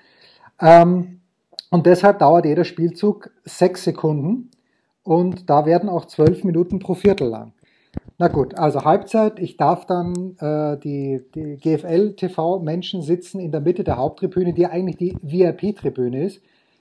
ähm, 0.61 1.21
und 1.71 1.87
deshalb 1.87 2.21
dauert 2.21 2.47
jeder 2.47 2.65
Spielzug 2.65 3.31
sechs 3.45 3.85
Sekunden 3.85 4.51
und 5.03 5.51
da 5.51 5.67
werden 5.67 5.89
auch 5.89 6.05
zwölf 6.05 6.45
Minuten 6.45 6.79
pro 6.79 6.95
Viertel 6.95 7.29
lang. 7.29 7.53
Na 8.17 8.29
gut, 8.29 8.57
also 8.57 8.85
Halbzeit. 8.85 9.41
Ich 9.41 9.57
darf 9.57 9.85
dann 9.87 10.37
äh, 10.39 10.79
die, 10.79 11.21
die 11.35 11.57
GFL-TV-Menschen 11.57 13.03
sitzen 13.03 13.41
in 13.41 13.51
der 13.51 13.61
Mitte 13.61 13.83
der 13.83 13.97
Haupttribüne, 13.97 14.53
die 14.53 14.67
eigentlich 14.67 14.97
die 14.97 15.17
VIP-Tribüne 15.23 16.25
ist. 16.25 16.41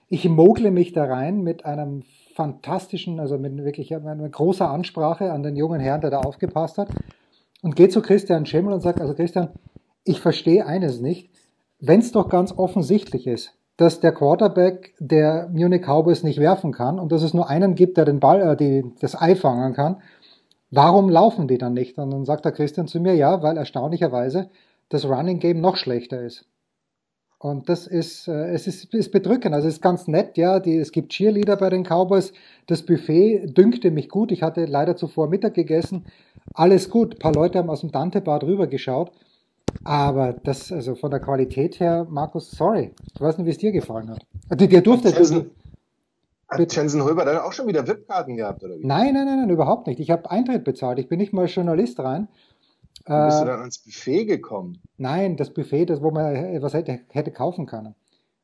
Ich 0.10 0.30
mogle 0.30 0.70
mich 0.70 0.94
da 0.94 1.06
rein 1.06 1.42
mit 1.42 1.66
einem 1.66 2.04
fantastischen, 2.34 3.20
also 3.20 3.38
mit 3.38 3.56
wirklich 3.64 3.96
einer 3.96 4.30
großer 4.30 4.70
Ansprache 4.70 5.32
an 5.32 5.44
den 5.44 5.56
jungen 5.56 5.80
Herrn, 5.80 6.02
der 6.02 6.12
da 6.12 6.20
aufgepasst 6.20 6.78
hat, 6.78 6.90
und 7.62 7.76
gehe 7.76 7.90
zu 7.90 8.02
Christian 8.02 8.46
Schemmel 8.46 8.74
und 8.74 8.82
sage, 8.82 9.02
also 9.02 9.14
Christian, 9.14 9.50
ich 10.04 10.20
verstehe 10.20 10.66
eines 10.66 11.00
nicht, 11.00 11.30
wenn 11.80 12.00
es 12.00 12.12
doch 12.12 12.30
ganz 12.30 12.52
offensichtlich 12.52 13.28
ist, 13.28 13.54
dass 13.78 14.00
der 14.00 14.12
Quarterback 14.12 14.94
der 15.00 15.50
Munich 15.52 15.84
Cowboys 15.84 16.24
nicht 16.24 16.40
werfen 16.40 16.72
kann 16.72 17.00
und 17.00 17.12
dass 17.12 17.24
es 17.24 17.34
nur 17.34 17.50
einen 17.50 17.76
gibt, 17.76 17.98
der 17.98 18.06
den 18.06 18.20
Ball, 18.20 18.42
äh, 18.42 18.58
die, 18.58 18.84
das 19.00 19.20
Ei 19.20 19.36
fangen 19.36 19.74
kann, 19.74 20.02
Warum 20.76 21.08
laufen 21.08 21.48
die 21.48 21.60
dann 21.60 21.74
nicht? 21.74 22.00
Und 22.00 22.10
dann 22.10 22.26
sagt 22.26 22.46
der 22.46 22.52
Christian 22.52 22.88
zu 22.88 23.00
mir, 23.00 23.14
ja, 23.14 23.44
weil 23.44 23.58
erstaunlicherweise 23.58 24.50
das 24.90 25.06
Running 25.06 25.38
Game 25.38 25.62
noch 25.62 25.78
schlechter 25.78 26.24
ist. 26.24 26.48
Und 27.44 27.68
das 27.68 27.88
ist, 27.88 28.30
äh, 28.30 28.52
es 28.54 28.68
ist, 28.68 28.94
ist 28.94 29.12
bedrückend. 29.12 29.54
Also 29.54 29.68
es 29.68 29.74
ist 29.76 29.82
ganz 29.82 30.08
nett, 30.08 30.38
ja. 30.38 30.62
Die, 30.62 30.78
es 30.78 30.94
gibt 30.94 31.12
Cheerleader 31.12 31.58
bei 31.58 31.70
den 31.70 31.84
Cowboys. 31.84 32.32
Das 32.68 32.84
Buffet 32.84 33.48
dünkte 33.48 33.92
mich 33.92 34.08
gut. 34.08 34.32
Ich 34.32 34.42
hatte 34.42 34.64
leider 34.64 34.96
zuvor 34.96 35.28
Mittag 35.28 35.54
gegessen. 35.54 36.06
Alles 36.54 36.90
gut. 36.90 37.16
Ein 37.16 37.20
paar 37.20 37.34
Leute 37.34 37.60
haben 37.60 37.70
aus 37.70 37.82
dem 37.82 37.92
Dante-Bar 37.92 38.40
drüber 38.40 38.68
geschaut. 38.68 39.12
Aber 39.84 40.32
das, 40.32 40.72
also 40.72 40.96
von 40.96 41.12
der 41.12 41.20
Qualität 41.20 41.82
her, 41.82 42.08
Markus, 42.10 42.50
sorry. 42.50 42.92
Ich 43.14 43.20
weiß 43.20 43.38
nicht, 43.38 43.48
wie 43.48 43.52
es 43.52 43.58
dir 43.58 43.74
gefallen 43.74 44.10
hat. 44.10 44.26
Also, 44.48 44.66
dir 44.66 44.82
durfte. 44.82 45.10
Jensen, 45.10 45.52
hat 46.48 46.74
Jensen 46.74 47.04
Holber 47.04 47.26
dann 47.26 47.40
auch 47.40 47.52
schon 47.52 47.68
wieder 47.68 47.86
VIP-Karten 47.86 48.38
gehabt, 48.38 48.64
oder 48.64 48.80
wie? 48.80 48.86
Nein, 48.86 49.14
nein, 49.16 49.26
nein, 49.26 49.40
nein, 49.40 49.50
überhaupt 49.50 49.88
nicht. 49.88 50.00
Ich 50.00 50.12
habe 50.12 50.32
Eintritt 50.32 50.64
bezahlt. 50.64 50.98
Ich 50.98 51.10
bin 51.10 51.20
nicht 51.20 51.34
mal 51.34 51.48
Journalist 51.48 52.00
rein. 52.00 52.30
Wie 53.06 53.26
bist 53.26 53.38
äh, 53.38 53.42
du 53.42 53.48
dann 53.48 53.60
ans 53.60 53.80
Buffet 53.80 54.26
gekommen? 54.26 54.82
Nein, 54.98 55.36
das 55.36 55.54
Buffet, 55.54 55.86
das, 55.86 56.02
wo 56.02 56.12
man 56.12 56.62
was 56.62 56.74
hätte, 56.74 57.02
hätte 57.10 57.32
kaufen 57.32 57.66
können. 57.66 57.96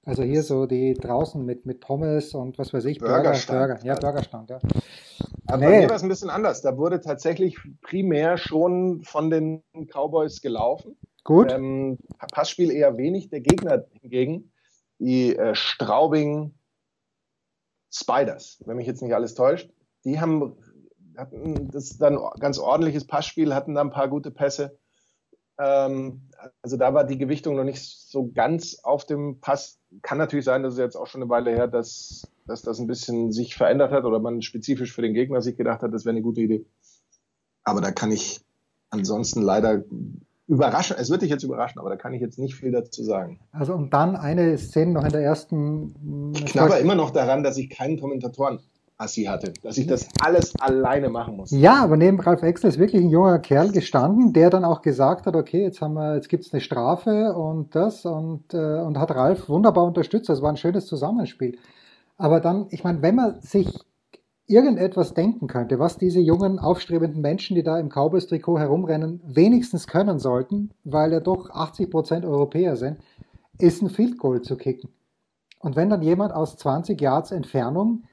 Also 0.03 0.23
hier 0.23 0.43
so 0.43 0.65
die 0.65 0.93
draußen 0.95 1.45
mit, 1.45 1.65
mit 1.65 1.81
Pommes 1.81 2.33
und 2.33 2.57
was 2.57 2.73
weiß 2.73 2.85
ich, 2.85 2.99
Burgerstand. 2.99 3.59
Burger, 3.59 3.85
ja, 3.85 3.95
Burgerstand, 3.95 4.49
ja. 4.49 4.59
Aber 5.47 5.57
nee. 5.57 5.65
bei 5.65 5.79
mir 5.81 5.89
war 5.89 5.95
es 5.97 6.03
ein 6.03 6.09
bisschen 6.09 6.29
anders. 6.29 6.61
Da 6.61 6.77
wurde 6.77 6.99
tatsächlich 6.99 7.57
primär 7.81 8.37
schon 8.37 9.03
von 9.03 9.29
den 9.29 9.63
Cowboys 9.91 10.41
gelaufen. 10.41 10.97
Gut. 11.23 11.51
Ähm, 11.51 11.99
Passspiel 12.31 12.71
eher 12.71 12.97
wenig. 12.97 13.29
Der 13.29 13.41
Gegner 13.41 13.85
hingegen, 14.01 14.51
die 14.99 15.35
äh, 15.35 15.53
Straubing 15.53 16.53
Spiders, 17.91 18.63
wenn 18.65 18.77
mich 18.77 18.87
jetzt 18.87 19.01
nicht 19.01 19.13
alles 19.13 19.35
täuscht. 19.35 19.69
Die 20.05 20.19
haben 20.19 20.55
hatten 21.19 21.69
das 21.71 21.97
dann 21.97 22.17
ganz 22.39 22.57
ordentliches 22.57 23.05
Passspiel, 23.05 23.53
hatten 23.53 23.75
da 23.75 23.81
ein 23.81 23.91
paar 23.91 24.07
gute 24.07 24.31
Pässe. 24.31 24.77
Ähm, 25.59 26.21
also 26.61 26.77
da 26.77 26.93
war 26.93 27.03
die 27.03 27.17
Gewichtung 27.17 27.55
noch 27.55 27.63
nicht 27.63 27.83
so 27.83 28.31
ganz 28.33 28.79
auf 28.81 29.05
dem 29.05 29.39
Pass. 29.41 29.77
Kann 30.01 30.17
natürlich 30.17 30.45
sein, 30.45 30.63
dass 30.63 30.73
es 30.73 30.79
jetzt 30.79 30.95
auch 30.95 31.07
schon 31.07 31.21
eine 31.21 31.29
Weile 31.29 31.51
her, 31.51 31.67
dass, 31.67 32.27
dass 32.47 32.61
das 32.61 32.79
ein 32.79 32.87
bisschen 32.87 33.31
sich 33.31 33.55
verändert 33.55 33.91
hat 33.91 34.05
oder 34.05 34.19
man 34.19 34.41
spezifisch 34.41 34.93
für 34.93 35.01
den 35.01 35.13
Gegner 35.13 35.41
sich 35.41 35.57
gedacht 35.57 35.81
hat, 35.81 35.93
das 35.93 36.05
wäre 36.05 36.11
eine 36.11 36.21
gute 36.21 36.41
Idee. 36.41 36.65
Aber 37.63 37.81
da 37.81 37.91
kann 37.91 38.11
ich 38.11 38.41
ansonsten 38.89 39.41
leider 39.41 39.83
überraschen. 40.47 40.95
Es 40.97 41.09
wird 41.09 41.21
dich 41.21 41.29
jetzt 41.29 41.43
überraschen, 41.43 41.79
aber 41.79 41.89
da 41.89 41.95
kann 41.95 42.13
ich 42.13 42.21
jetzt 42.21 42.39
nicht 42.39 42.55
viel 42.55 42.71
dazu 42.71 43.03
sagen. 43.03 43.39
Also 43.51 43.73
und 43.73 43.93
dann 43.93 44.15
eine 44.15 44.57
Szene 44.57 44.93
noch 44.93 45.03
in 45.03 45.11
der 45.11 45.21
ersten. 45.21 46.33
Ich 46.33 46.45
knabber 46.45 46.79
immer 46.79 46.95
noch 46.95 47.11
daran, 47.11 47.43
dass 47.43 47.57
ich 47.57 47.69
keinen 47.69 47.99
Kommentatoren 47.99 48.59
Assi 48.99 49.23
hatte, 49.23 49.53
dass 49.63 49.77
ich 49.77 49.87
das 49.87 50.07
alles 50.21 50.53
alleine 50.59 51.09
machen 51.09 51.37
muss. 51.37 51.51
Ja, 51.51 51.81
aber 51.81 51.95
neben 51.95 52.19
Ralf 52.19 52.43
Exel 52.43 52.69
ist 52.69 52.79
wirklich 52.79 53.01
ein 53.01 53.09
junger 53.09 53.39
Kerl 53.39 53.71
gestanden, 53.71 54.33
der 54.33 54.49
dann 54.49 54.65
auch 54.65 54.81
gesagt 54.81 55.25
hat, 55.25 55.35
okay, 55.35 55.63
jetzt 55.63 55.81
haben 55.81 55.93
wir, 55.93 56.15
jetzt 56.15 56.27
gibt's 56.27 56.53
eine 56.53 56.59
Strafe 56.61 57.33
und 57.33 57.73
das 57.75 58.05
und, 58.05 58.53
äh, 58.53 58.57
und 58.81 58.99
hat 58.99 59.11
Ralf 59.11 59.47
wunderbar 59.47 59.85
unterstützt. 59.85 60.27
Das 60.27 60.41
war 60.41 60.49
ein 60.49 60.57
schönes 60.57 60.85
Zusammenspiel. 60.85 61.57
Aber 62.17 62.41
dann, 62.41 62.67
ich 62.71 62.83
meine, 62.83 63.01
wenn 63.01 63.15
man 63.15 63.39
sich 63.39 63.73
irgendetwas 64.47 65.13
denken 65.13 65.47
könnte, 65.47 65.79
was 65.79 65.97
diese 65.97 66.19
jungen, 66.19 66.59
aufstrebenden 66.59 67.21
Menschen, 67.21 67.55
die 67.55 67.63
da 67.63 67.79
im 67.79 67.87
Cowboys-Trikot 67.87 68.59
herumrennen, 68.59 69.21
wenigstens 69.25 69.87
können 69.87 70.19
sollten, 70.19 70.71
weil 70.83 71.13
ja 71.13 71.21
doch 71.21 71.49
80 71.51 71.89
Prozent 71.89 72.25
Europäer 72.25 72.75
sind, 72.75 72.97
ist 73.59 73.81
ein 73.81 73.89
Field 73.89 74.17
Goal 74.17 74.41
zu 74.41 74.57
kicken. 74.57 74.89
Und 75.59 75.77
wenn 75.77 75.89
dann 75.89 76.01
jemand 76.01 76.33
aus 76.33 76.57
20 76.57 76.99
Yards 76.99 77.31
Entfernung 77.31 78.03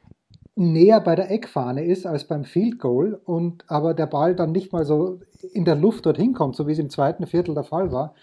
näher 0.57 1.01
bei 1.01 1.15
der 1.15 1.31
Eckfahne 1.31 1.85
ist 1.85 2.07
als 2.07 2.25
beim 2.25 2.45
Field 2.45 2.81
Goal 2.81 3.21
und 3.25 3.65
aber 3.69 3.95
der 3.95 4.07
Ball 4.07 4.35
dann 4.35 4.53
nicht 4.53 4.73
mal 4.73 4.85
so 4.85 5.21
in 5.53 5.65
der 5.65 5.77
Luft 5.77 6.07
dorthin 6.07 6.33
kommt, 6.33 6.57
so 6.57 6.67
wie 6.67 6.73
es 6.73 6.79
im 6.79 6.91
zweiten 6.91 7.27
Viertel 7.27 7.55
der 7.55 7.65
Fall 7.65 7.93
war, 7.93 8.15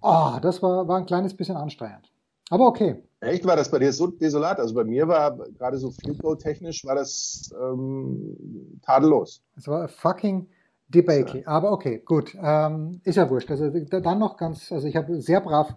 oh, 0.00 0.38
das 0.40 0.62
war, 0.62 0.86
war 0.86 0.98
ein 0.98 1.06
kleines 1.06 1.34
bisschen 1.34 1.56
anstrengend. 1.56 2.10
Aber 2.50 2.66
okay. 2.66 3.02
Echt? 3.20 3.44
War 3.44 3.56
das 3.56 3.70
bei 3.70 3.80
dir 3.80 3.92
so 3.92 4.06
desolat? 4.06 4.58
Also 4.58 4.74
bei 4.74 4.84
mir 4.84 5.06
war 5.06 5.36
gerade 5.36 5.76
so 5.76 5.90
Field 5.90 6.20
technisch 6.40 6.84
war 6.84 6.94
das 6.94 7.50
ähm, 7.60 8.80
tadellos. 8.82 9.42
Es 9.56 9.68
war 9.68 9.88
fucking 9.88 10.46
Debacle. 10.88 11.40
Ja. 11.40 11.48
Aber 11.48 11.72
okay, 11.72 12.00
gut. 12.04 12.36
Ähm, 12.40 13.00
ist 13.04 13.16
ja 13.16 13.28
wurscht. 13.28 13.50
Also 13.50 13.68
dann 13.70 14.18
noch 14.18 14.36
ganz, 14.36 14.72
also 14.72 14.86
ich 14.86 14.96
habe 14.96 15.20
sehr 15.20 15.40
brav 15.40 15.74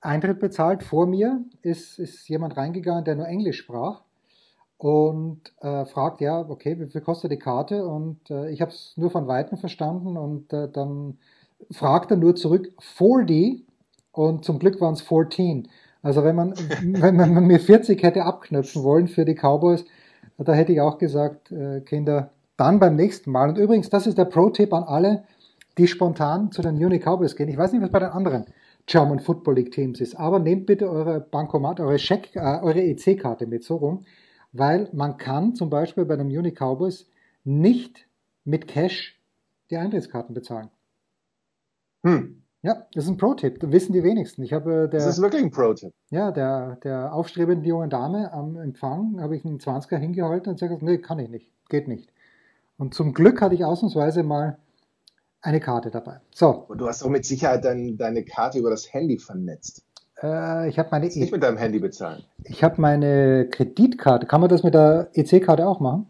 Eintritt 0.00 0.38
bezahlt. 0.38 0.82
Vor 0.82 1.06
mir 1.06 1.44
ist, 1.62 1.98
ist 1.98 2.28
jemand 2.28 2.56
reingegangen, 2.56 3.04
der 3.04 3.16
nur 3.16 3.26
Englisch 3.26 3.58
sprach 3.58 4.02
und 4.78 5.40
äh, 5.60 5.84
fragt, 5.86 6.20
ja, 6.20 6.40
okay, 6.48 6.78
wie 6.78 6.90
viel 6.90 7.00
kostet 7.00 7.32
die 7.32 7.38
Karte? 7.38 7.86
Und 7.86 8.30
äh, 8.30 8.50
ich 8.50 8.60
habe 8.60 8.70
es 8.70 8.92
nur 8.96 9.10
von 9.10 9.26
Weitem 9.26 9.58
verstanden 9.58 10.16
und 10.16 10.52
äh, 10.52 10.70
dann 10.70 11.18
fragt 11.70 12.10
er 12.10 12.16
nur 12.16 12.36
zurück 12.36 12.72
4D 12.98 13.62
und 14.12 14.44
zum 14.44 14.58
Glück 14.58 14.80
waren 14.80 14.94
es 14.94 15.00
14. 15.02 15.68
Also 16.02 16.24
wenn 16.24 16.36
man, 16.36 16.52
wenn 16.82 17.16
man 17.16 17.46
mir 17.46 17.60
40 17.60 18.02
hätte 18.02 18.24
abknöpfen 18.24 18.82
wollen 18.82 19.08
für 19.08 19.24
die 19.24 19.34
Cowboys, 19.34 19.84
da 20.38 20.52
hätte 20.52 20.72
ich 20.72 20.80
auch 20.80 20.98
gesagt, 20.98 21.50
äh, 21.50 21.80
Kinder, 21.80 22.30
dann 22.56 22.78
beim 22.78 22.96
nächsten 22.96 23.30
Mal. 23.30 23.48
Und 23.48 23.58
übrigens, 23.58 23.88
das 23.90 24.06
ist 24.06 24.18
der 24.18 24.24
Pro-Tipp 24.26 24.72
an 24.72 24.84
alle, 24.84 25.24
die 25.78 25.86
spontan 25.86 26.52
zu 26.52 26.62
den 26.62 26.76
Munich 26.76 27.02
Cowboys 27.02 27.36
gehen. 27.36 27.48
Ich 27.48 27.56
weiß 27.56 27.72
nicht, 27.72 27.82
was 27.82 27.90
bei 27.90 27.98
den 27.98 28.08
anderen 28.08 28.46
German 28.86 29.20
Football 29.20 29.56
League 29.56 29.72
Teams 29.72 30.00
ist, 30.00 30.14
aber 30.14 30.38
nehmt 30.38 30.66
bitte 30.66 30.88
eure 30.88 31.20
Bankomat, 31.20 31.80
eure 31.80 31.98
Scheck, 31.98 32.34
äh, 32.34 32.60
eure 32.62 32.82
EC-Karte 32.82 33.46
mit 33.46 33.64
so 33.64 33.76
rum, 33.76 34.04
weil 34.58 34.88
man 34.92 35.16
kann 35.16 35.54
zum 35.54 35.70
Beispiel 35.70 36.04
bei 36.04 36.16
den 36.16 36.28
Munich 36.28 36.54
Cowboys 36.54 37.06
nicht 37.44 38.06
mit 38.44 38.68
Cash 38.68 39.20
die 39.70 39.76
Eintrittskarten 39.76 40.34
bezahlen. 40.34 40.70
Hm. 42.04 42.42
Ja, 42.62 42.86
das 42.94 43.04
ist 43.04 43.10
ein 43.10 43.16
Pro-Tipp. 43.16 43.60
Das 43.60 43.70
wissen 43.70 43.92
die 43.92 44.02
wenigsten. 44.02 44.42
Ich 44.42 44.52
habe 44.52 44.70
äh, 44.70 44.88
der, 44.88 45.00
das 45.00 45.06
ist 45.06 45.22
wirklich 45.22 45.42
ein 45.42 45.50
Pro-Tipp. 45.50 45.92
Ja, 46.10 46.32
der, 46.32 46.76
der 46.82 47.12
aufstrebenden 47.12 47.64
jungen 47.64 47.90
Dame 47.90 48.32
am 48.32 48.56
Empfang 48.56 49.20
habe 49.20 49.36
ich 49.36 49.44
einen 49.44 49.58
20er 49.58 49.96
hingehalten 49.98 50.50
und 50.50 50.60
gesagt, 50.60 50.82
nee, 50.82 50.98
kann 50.98 51.18
ich 51.18 51.28
nicht, 51.28 51.52
geht 51.68 51.86
nicht. 51.86 52.12
Und 52.76 52.94
zum 52.94 53.14
Glück 53.14 53.40
hatte 53.40 53.54
ich 53.54 53.64
ausnahmsweise 53.64 54.22
mal 54.22 54.58
eine 55.40 55.60
Karte 55.60 55.90
dabei. 55.90 56.20
So. 56.34 56.48
Und 56.50 56.78
du 56.78 56.88
hast 56.88 57.02
doch 57.02 57.08
mit 57.08 57.24
Sicherheit 57.24 57.64
dein, 57.64 57.96
deine 57.96 58.24
Karte 58.24 58.58
über 58.58 58.70
das 58.70 58.92
Handy 58.92 59.18
vernetzt. 59.18 59.84
Äh, 60.22 60.68
ich 60.68 60.78
habe 60.78 60.88
meine. 60.90 61.06
nicht 61.06 61.32
mit 61.32 61.42
deinem 61.42 61.58
Handy 61.58 61.78
bezahlen. 61.78 62.24
Ich 62.44 62.64
habe 62.64 62.80
meine 62.80 63.48
Kreditkarte. 63.50 64.26
Kann 64.26 64.40
man 64.40 64.50
das 64.50 64.62
mit 64.62 64.74
der 64.74 65.08
EC-Karte 65.14 65.66
auch 65.66 65.80
machen? 65.80 66.06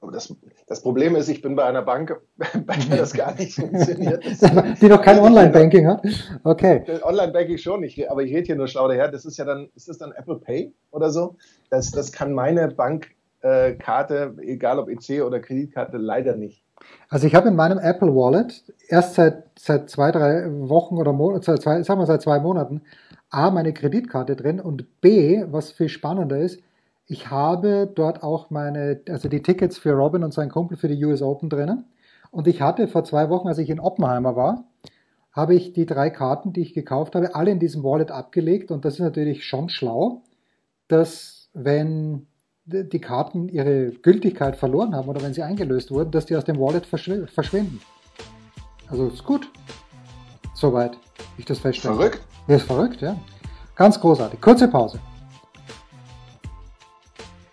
Aber 0.00 0.12
das, 0.12 0.34
das 0.66 0.82
Problem 0.82 1.16
ist, 1.16 1.28
ich 1.28 1.40
bin 1.40 1.56
bei 1.56 1.64
einer 1.64 1.80
Bank, 1.82 2.20
bei 2.36 2.76
der 2.76 2.98
das 2.98 3.14
gar 3.14 3.34
nicht 3.34 3.54
funktioniert. 3.54 4.22
Die 4.80 4.88
noch 4.88 5.00
kein 5.00 5.18
Online-Banking 5.20 5.86
hat? 5.86 6.04
Okay. 6.42 6.84
Online-Banking 7.02 7.58
schon, 7.58 7.82
ich, 7.84 8.10
aber 8.10 8.22
ich 8.22 8.34
rede 8.34 8.46
hier 8.46 8.56
nur 8.56 8.68
schlau 8.68 8.88
daher. 8.88 9.08
Das 9.08 9.24
ist 9.24 9.38
ja 9.38 9.44
dann, 9.44 9.70
ist 9.74 9.88
das 9.88 9.98
dann 9.98 10.12
Apple 10.12 10.36
Pay 10.36 10.74
oder 10.90 11.10
so? 11.10 11.36
Das, 11.70 11.90
das 11.90 12.12
kann 12.12 12.32
meine 12.32 12.68
Bankkarte, 12.68 14.34
äh, 14.38 14.42
egal 14.42 14.78
ob 14.78 14.90
EC 14.90 15.22
oder 15.22 15.40
Kreditkarte, 15.40 15.96
leider 15.96 16.36
nicht. 16.36 16.62
Also 17.08 17.26
ich 17.26 17.34
habe 17.34 17.48
in 17.48 17.56
meinem 17.56 17.78
Apple 17.78 18.14
Wallet 18.14 18.62
erst 18.88 19.14
seit, 19.14 19.44
seit 19.58 19.88
zwei, 19.88 20.10
drei 20.10 20.44
Wochen 20.68 20.98
oder 20.98 21.14
Monaten, 21.14 21.42
zwei, 21.42 21.82
sagen 21.82 22.00
wir 22.00 22.06
seit 22.06 22.20
zwei 22.20 22.40
Monaten, 22.40 22.82
A, 23.34 23.50
meine 23.50 23.74
Kreditkarte 23.74 24.36
drin 24.36 24.60
und 24.60 25.00
B, 25.00 25.44
was 25.48 25.72
viel 25.72 25.88
spannender 25.88 26.38
ist, 26.38 26.60
ich 27.06 27.30
habe 27.30 27.90
dort 27.92 28.22
auch 28.22 28.50
meine, 28.50 29.00
also 29.08 29.28
die 29.28 29.42
Tickets 29.42 29.76
für 29.76 29.92
Robin 29.92 30.24
und 30.24 30.32
seinen 30.32 30.50
Kumpel 30.50 30.76
für 30.76 30.88
die 30.88 31.04
US 31.04 31.20
Open 31.20 31.50
drinnen. 31.50 31.84
Und 32.30 32.46
ich 32.46 32.62
hatte 32.62 32.88
vor 32.88 33.04
zwei 33.04 33.28
Wochen, 33.28 33.48
als 33.48 33.58
ich 33.58 33.68
in 33.68 33.80
Oppenheimer 33.80 34.36
war, 34.36 34.64
habe 35.32 35.54
ich 35.54 35.72
die 35.72 35.84
drei 35.84 36.10
Karten, 36.10 36.52
die 36.52 36.62
ich 36.62 36.74
gekauft 36.74 37.14
habe, 37.14 37.34
alle 37.34 37.50
in 37.50 37.58
diesem 37.58 37.82
Wallet 37.82 38.10
abgelegt. 38.10 38.70
Und 38.70 38.84
das 38.84 38.94
ist 38.94 39.00
natürlich 39.00 39.44
schon 39.44 39.68
schlau, 39.68 40.22
dass 40.88 41.50
wenn 41.52 42.26
die 42.64 43.00
Karten 43.00 43.48
ihre 43.48 43.90
Gültigkeit 43.90 44.56
verloren 44.56 44.94
haben 44.94 45.08
oder 45.08 45.22
wenn 45.22 45.34
sie 45.34 45.42
eingelöst 45.42 45.90
wurden, 45.90 46.10
dass 46.10 46.24
die 46.24 46.36
aus 46.36 46.44
dem 46.44 46.58
Wallet 46.58 46.86
verschwinden. 46.86 47.80
Also 48.88 49.08
ist 49.08 49.24
gut. 49.24 49.50
Soweit 50.54 50.96
ich 51.36 51.44
das 51.44 51.58
feststelle. 51.58 51.96
Verrückt? 51.96 52.20
Ja, 52.46 52.56
ist 52.56 52.66
verrückt, 52.66 53.00
ja. 53.00 53.16
Ganz 53.74 54.00
großartig. 54.00 54.40
Kurze 54.40 54.68
Pause. 54.68 55.00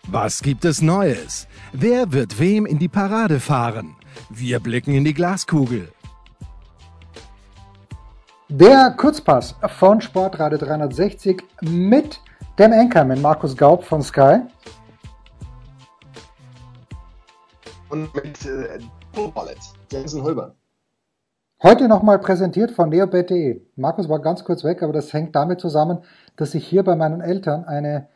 Was 0.07 0.41
gibt 0.41 0.65
es 0.65 0.81
Neues? 0.81 1.47
Wer 1.71 2.11
wird 2.11 2.37
wem 2.39 2.65
in 2.65 2.79
die 2.79 2.89
Parade 2.89 3.39
fahren? 3.39 3.95
Wir 4.29 4.59
blicken 4.59 4.93
in 4.93 5.05
die 5.05 5.13
Glaskugel. 5.13 5.91
Der 8.49 8.91
Kurzpass 8.97 9.55
von 9.79 10.01
Sportrate 10.01 10.57
360 10.57 11.41
mit 11.61 12.19
dem 12.59 12.73
Anchorman 12.73 13.21
Markus 13.21 13.55
Gaub 13.55 13.85
von 13.85 14.01
Sky. 14.01 14.39
Und 17.87 18.13
mit 18.13 18.45
äh, 18.45 18.79
Wallet, 19.33 19.59
Jensen 19.89 20.21
Hulber. 20.21 20.53
Heute 21.63 21.87
nochmal 21.87 22.17
präsentiert 22.17 22.71
von 22.71 22.89
neobet.de. 22.89 23.61
Markus 23.75 24.09
war 24.09 24.17
ganz 24.17 24.43
kurz 24.43 24.63
weg, 24.63 24.81
aber 24.81 24.93
das 24.93 25.13
hängt 25.13 25.35
damit 25.35 25.61
zusammen, 25.61 25.99
dass 26.35 26.55
ich 26.55 26.65
hier 26.65 26.83
bei 26.83 26.95
meinen 26.95 27.21
Eltern 27.21 27.65
eine 27.65 28.07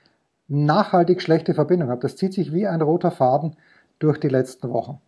nachhaltig 0.47 1.21
schlechte 1.21 1.53
Verbindung 1.53 1.89
habe. 1.89 2.01
Das 2.01 2.15
zieht 2.15 2.33
sich 2.33 2.53
wie 2.53 2.65
ein 2.65 2.81
roter 2.81 3.11
Faden 3.11 3.55
durch 3.99 4.19
die 4.19 4.29
letzten 4.29 4.71
Wochen. 4.71 4.99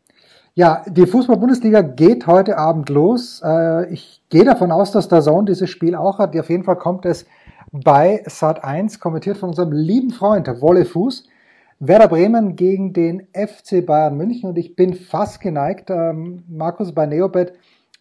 Ja, 0.54 0.84
die 0.86 1.08
Fußball-Bundesliga 1.08 1.82
geht 1.82 2.28
heute 2.28 2.60
Abend 2.60 2.90
los. 2.90 3.42
Äh, 3.44 3.92
ich 3.92 4.22
gehe 4.30 4.46
davon 4.46 4.72
aus, 4.72 4.92
dass 4.92 5.08
der 5.08 5.22
Zone 5.22 5.46
dieses 5.46 5.72
Spiel 5.72 5.96
auch 5.96 6.20
hat. 6.20 6.38
Auf 6.38 6.52
jeden 6.52 6.64
Fall 6.64 6.78
kommt 6.78 7.08
es 7.08 7.26
bei 7.72 8.22
Sat 8.28 8.64
1, 8.64 9.00
kommentiert 9.00 9.38
von 9.38 9.50
unserem 9.50 9.72
lieben 9.72 10.12
Freund 10.12 10.48
Wolle 10.62 10.86
Fuß. 10.86 11.28
Werder 11.80 12.08
Bremen 12.08 12.56
gegen 12.56 12.94
den 12.94 13.28
FC 13.34 13.84
Bayern 13.84 14.16
München 14.16 14.48
und 14.48 14.60
ich 14.60 14.76
bin 14.76 14.94
fast 14.94 15.42
geneigt, 15.42 15.90
ähm, 15.90 16.44
Markus 16.48 16.92
bei 16.92 17.08
Neobet 17.08 17.54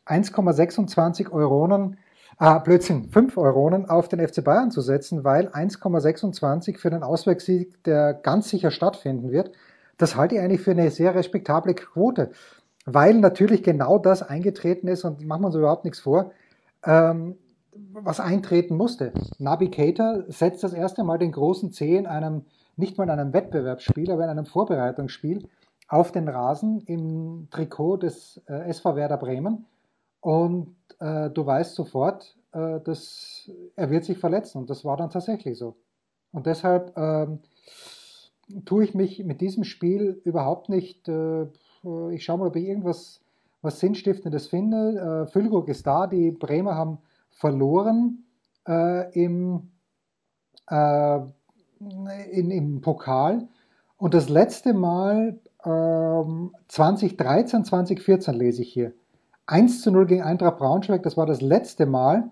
1,26 0.07 1.31
Euronen 1.31 1.99
ah, 2.39 2.59
Blödsinn, 2.59 3.11
5 3.11 3.37
Euronen 3.37 3.89
auf 3.89 4.09
den 4.09 4.27
FC 4.27 4.45
Bayern 4.45 4.71
zu 4.71 4.81
setzen, 4.81 5.25
weil 5.25 5.49
1,26 5.49 6.79
für 6.79 6.91
den 6.91 7.03
Auswärtssieg, 7.03 7.83
der 7.85 8.15
ganz 8.15 8.49
sicher 8.49 8.71
stattfinden 8.71 9.31
wird, 9.31 9.53
das 9.99 10.17
halte 10.17 10.35
ich 10.35 10.41
eigentlich 10.41 10.61
für 10.61 10.73
eine 10.73 10.91
sehr 10.91 11.15
respektable 11.15 11.75
Quote, 11.75 12.31
weil 12.85 13.15
natürlich 13.15 13.63
genau 13.63 13.99
das 13.99 14.23
eingetreten 14.23 14.89
ist 14.89 15.05
und 15.05 15.27
machen 15.27 15.43
wir 15.43 15.47
uns 15.47 15.57
überhaupt 15.57 15.85
nichts 15.85 16.01
vor, 16.01 16.33
ähm, 16.85 17.37
was 17.93 18.21
eintreten 18.21 18.77
musste. 18.77 19.13
Nabi 19.39 19.71
Keita 19.71 20.25
setzt 20.29 20.63
das 20.65 20.73
erste 20.73 21.05
Mal 21.05 21.19
den 21.19 21.33
großen 21.33 21.73
C 21.73 21.97
in 21.97 22.07
einem, 22.07 22.45
nicht 22.77 22.97
mal 22.97 23.05
in 23.05 23.11
einem 23.11 23.33
Wettbewerbsspiel, 23.33 24.11
aber 24.11 24.25
in 24.25 24.31
einem 24.31 24.47
Vorbereitungsspiel 24.47 25.49
auf 25.89 26.13
den 26.13 26.29
Rasen 26.29 26.81
im 26.87 27.49
Trikot 27.51 27.99
des 27.99 28.43
äh, 28.49 28.69
SV 28.69 28.97
Werder 28.97 29.19
Bremen 29.19 29.67
und 30.27 30.75
äh, 30.99 31.31
du 31.31 31.47
weißt 31.47 31.77
sofort, 31.77 32.37
äh, 32.51 32.81
dass 32.81 33.49
er 33.77 33.91
wird 33.91 34.05
sich 34.05 34.19
verletzen 34.19 34.59
und 34.59 34.69
das 34.69 34.85
war 34.85 34.97
dann 34.97 35.09
tatsächlich 35.09 35.57
so. 35.57 35.77
Und 36.33 36.47
deshalb 36.47 36.99
ähm, 36.99 37.39
tue 38.65 38.83
ich 38.83 38.93
mich 38.93 39.23
mit 39.23 39.41
diesem 39.41 39.63
Spiel 39.63 40.21
überhaupt 40.25 40.69
nicht, 40.69 41.09
äh, 41.09 41.45
ich 42.11 42.25
schaue 42.25 42.39
mal, 42.39 42.49
ob 42.49 42.57
ich 42.57 42.65
irgendwas 42.65 43.21
was 43.63 43.79
Sinnstiftendes 43.79 44.49
finde. 44.49 45.27
Äh, 45.29 45.31
Füllkrug 45.31 45.69
ist 45.69 45.87
da, 45.87 46.09
die 46.09 46.33
Bremer 46.33 46.75
haben 46.75 46.99
verloren 47.31 48.25
äh, 48.67 49.09
im, 49.13 49.71
äh, 50.69 51.21
in, 51.79 52.51
im 52.51 52.81
Pokal 52.81 53.47
und 53.97 54.13
das 54.13 54.29
letzte 54.29 54.75
Mal 54.75 55.39
2013, 55.63 57.61
ähm, 57.61 57.65
2014 57.65 58.35
lese 58.35 58.63
ich 58.63 58.73
hier 58.73 58.93
1 59.47 59.83
zu 59.83 59.91
0 59.91 60.07
gegen 60.07 60.23
Eintracht 60.23 60.59
Braunschweig, 60.59 61.03
das 61.03 61.17
war 61.17 61.27
das 61.27 61.41
letzte 61.41 61.87
Mal, 61.87 62.31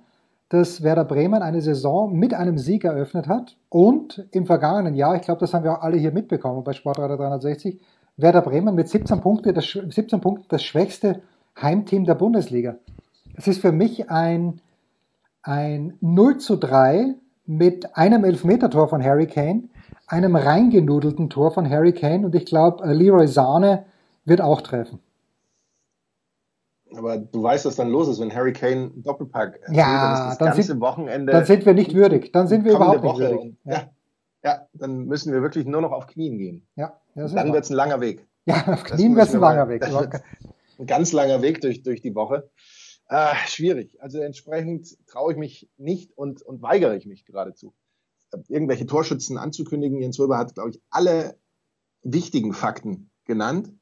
dass 0.49 0.83
Werder 0.83 1.05
Bremen 1.05 1.43
eine 1.43 1.61
Saison 1.61 2.13
mit 2.13 2.35
einem 2.35 2.59
Sieg 2.59 2.85
eröffnet 2.85 3.29
hat. 3.29 3.57
Und 3.69 4.27
im 4.33 4.47
vergangenen 4.47 4.95
Jahr, 4.95 5.17
ich 5.17 5.23
glaube, 5.23 5.41
das 5.41 5.55
haben 5.55 5.65
wir 5.65 5.73
auch 5.73 5.83
alle 5.83 5.97
hier 5.97 6.13
mitbekommen 6.13 6.65
bei 6.65 6.73
Sportradar 6.73 7.17
360, 7.17 7.81
Werder 8.17 8.43
Bremen 8.43 8.75
mit 8.75 8.89
17, 8.89 9.21
Punkte, 9.21 9.53
das, 9.53 9.67
17 9.67 10.21
Punkten 10.21 10.47
das 10.49 10.63
schwächste 10.63 11.23
Heimteam 11.61 12.05
der 12.05 12.15
Bundesliga. 12.15 12.77
Es 13.37 13.49
ist 13.49 13.61
für 13.61 13.73
mich 13.73 14.11
ein, 14.11 14.61
ein 15.43 15.95
0 16.01 16.39
zu 16.39 16.57
3 16.57 17.15
mit 17.47 17.97
einem 17.97 18.25
Elfmetertor 18.25 18.89
von 18.89 19.03
Harry 19.03 19.27
Kane, 19.27 19.65
einem 20.07 20.37
reingenudelten 20.37 21.31
Tor 21.31 21.51
von 21.51 21.69
Harry 21.69 21.93
Kane 21.93 22.27
und 22.27 22.35
ich 22.35 22.47
glaube, 22.47 22.87
Leroy 22.93 23.27
Sahne 23.27 23.85
wird 24.25 24.41
auch 24.41 24.61
treffen. 24.61 25.01
Aber 26.97 27.19
du 27.19 27.43
weißt, 27.43 27.65
was 27.65 27.77
dann 27.77 27.91
los 27.91 28.09
ist, 28.09 28.21
wenn 28.21 28.35
Harry 28.35 28.53
Kane 28.53 28.91
Doppelpack 28.95 29.57
erzählt, 29.61 29.77
ja, 29.77 30.29
das 30.29 30.39
dann 30.39 30.49
ganze 30.49 30.63
sind, 30.63 30.81
Wochenende. 30.81 31.33
Dann 31.33 31.45
sind 31.45 31.67
wir 31.67 31.75
nicht 31.75 31.95
würdig. 31.95 32.33
Dann 32.33 32.47
sind 32.47 32.65
wir 32.65 32.75
überhaupt 32.75 33.03
nicht 33.03 33.19
würdig. 33.19 33.41
Und, 33.41 33.57
ja. 33.65 33.91
ja. 34.43 34.69
dann 34.75 35.07
müssen 35.07 35.33
wir 35.33 35.43
wirklich 35.43 35.67
nur 35.67 35.81
noch 35.81 35.93
auf 35.93 36.07
Knien 36.07 36.39
gehen. 36.39 36.67
Ja, 36.77 37.01
dann 37.15 37.53
wird 37.53 37.65
es 37.65 37.71
ein 37.71 37.77
langer 37.77 38.01
Weg. 38.01 38.27
Ja, 38.47 38.67
auf 38.69 38.85
Knien 38.85 39.17
wird 39.17 39.29
es 39.29 39.35
ein 39.35 39.41
langer 39.41 39.69
Weg. 39.69 39.83
ein 39.85 40.87
ganz 40.87 41.13
langer 41.13 41.43
Weg 41.43 41.61
durch, 41.61 41.83
durch 41.83 42.03
die 42.03 42.15
Woche. 42.15 42.51
Äh, 43.09 43.35
schwierig. 43.47 44.01
Also 44.01 44.19
entsprechend 44.21 44.97
traue 45.07 45.33
ich 45.33 45.39
mich 45.39 45.69
nicht 45.77 46.17
und, 46.17 46.43
und 46.43 46.63
weigere 46.63 46.97
ich 46.97 47.07
mich 47.07 47.25
geradezu, 47.25 47.75
irgendwelche 48.49 48.87
Torschützen 48.87 49.39
anzukündigen. 49.39 50.01
Jens 50.01 50.19
Röber 50.19 50.39
hat, 50.39 50.55
glaube 50.55 50.71
ich, 50.71 50.81
alle 50.91 51.37
wichtigen 52.03 52.53
Fakten 52.53 53.11
genannt. 53.25 53.73